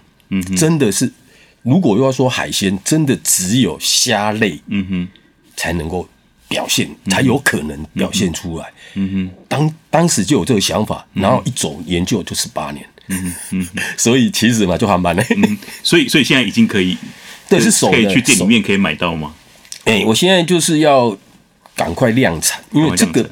[0.56, 1.12] 真的是，
[1.60, 5.08] 如果要说海鲜，真的只有虾类，嗯哼，
[5.54, 6.08] 才能够
[6.48, 16.96] 表现，嗯、才有可能表现出来，嗯哼，当当时就有这个想法，然后一走研究就十八年，嗯嗯，所以其实嘛就还蛮累、嗯，所以所以现在已经可以，
[17.48, 19.34] 对，是手可以去店里面可以买到吗？
[19.84, 21.16] 哎、欸，我现在就是要
[21.74, 23.28] 赶快量产，因为这个。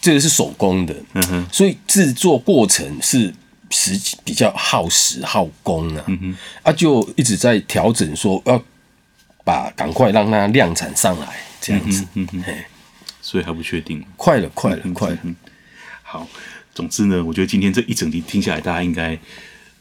[0.00, 3.34] 这个是手工的，嗯哼，所以制作过程是
[3.68, 8.62] 时比较耗时耗工啊，嗯哼，啊，就一直在调整，说要
[9.44, 11.26] 把赶快让它量产上来，
[11.60, 12.54] 这样子，嗯哼，嘿，
[13.20, 15.18] 所以还不确定，快了，快了，快了，
[16.04, 16.26] 好，
[16.78, 19.18] 总之呢，我觉得今天这一整集听下来，大家应该。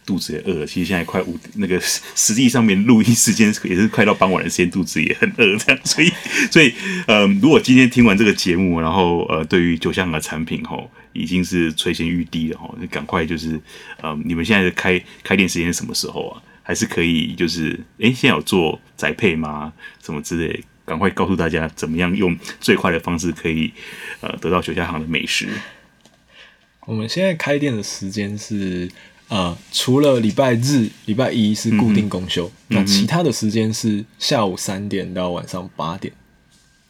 [0.07, 6.09] 肚子也饿了，其实现在快五那个实际上面录音时间也是快到傍晚的时间，肚子也很饿，这样，所以
[6.49, 6.73] 所以
[7.07, 13.59] 呃，如果今天听完这个节目，然后呃，对于酒香的产品吼，已经是垂涎欲滴了吼，赶快就是
[14.01, 16.41] 呃，你们现在的开开店时间是什么时候啊？
[16.63, 19.73] 还是可以就是诶，现在有做宅配吗？
[20.01, 23.73] 什么之类，赶快告诉大家怎么样用最快的方式可以
[24.21, 25.49] 呃得到酒香行的美食。
[26.87, 28.89] 我们现在开店的时间是。
[29.29, 36.13] 啊、呃，除了礼拜日、礼拜一是固定公休，嗯、那其他的时间是下午三点到晚上八点，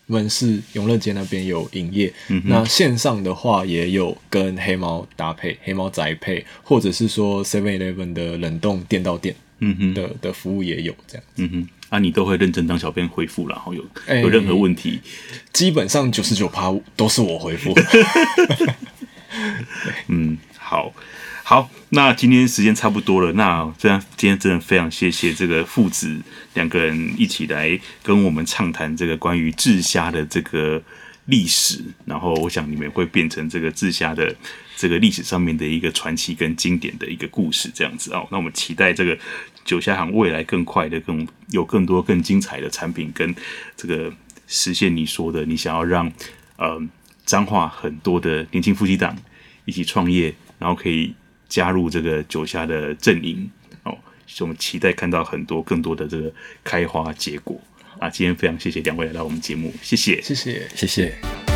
[0.06, 2.14] 门市永乐街那边有营业。
[2.28, 11.24] 嗯、那线上的话也有跟黑猫搭配，黑猫宅配，或者是说 Seven Eleven 的冷冻店到店，嗯哼的的服务也有这样。
[11.38, 13.84] 嗯哼，啊，你都会认真当小编回复，然后有
[14.22, 15.02] 有任何问题，欸、
[15.52, 17.74] 基本上九十九趴都是我回复。
[20.08, 20.94] 嗯，好。
[21.44, 23.32] 好，那今天时间差不多了。
[23.32, 26.20] 那这样今天真的非常谢谢这个父子
[26.56, 30.84] 两个人一起来跟我们畅谈这个关于制虾的这个
[31.28, 31.82] 历史。
[32.04, 34.36] 然后我想你们会变成这个制虾的
[34.76, 38.28] 这个历史上面的一个传奇跟经典的一个故事，这样子哦。
[38.30, 39.18] 那我们期待这个
[39.64, 43.34] 九虾行未来更快的、更有更多更精彩的产品，跟
[43.78, 44.12] 这个
[44.48, 46.12] 实现你说的，你想要让
[46.58, 46.78] 呃
[47.28, 49.16] 彰化很多的年轻夫妻档
[49.66, 51.14] 一起创业，然后可以。
[51.50, 53.50] 加入这个酒虾的阵营
[53.84, 53.98] 哦，
[54.28, 56.30] 所以我们期待看到很多更多的这个
[56.62, 57.58] 开花结果
[58.00, 58.10] 啊！
[58.10, 61.47] 今天非常谢谢两位来到我们节目，谢谢，谢谢，谢谢。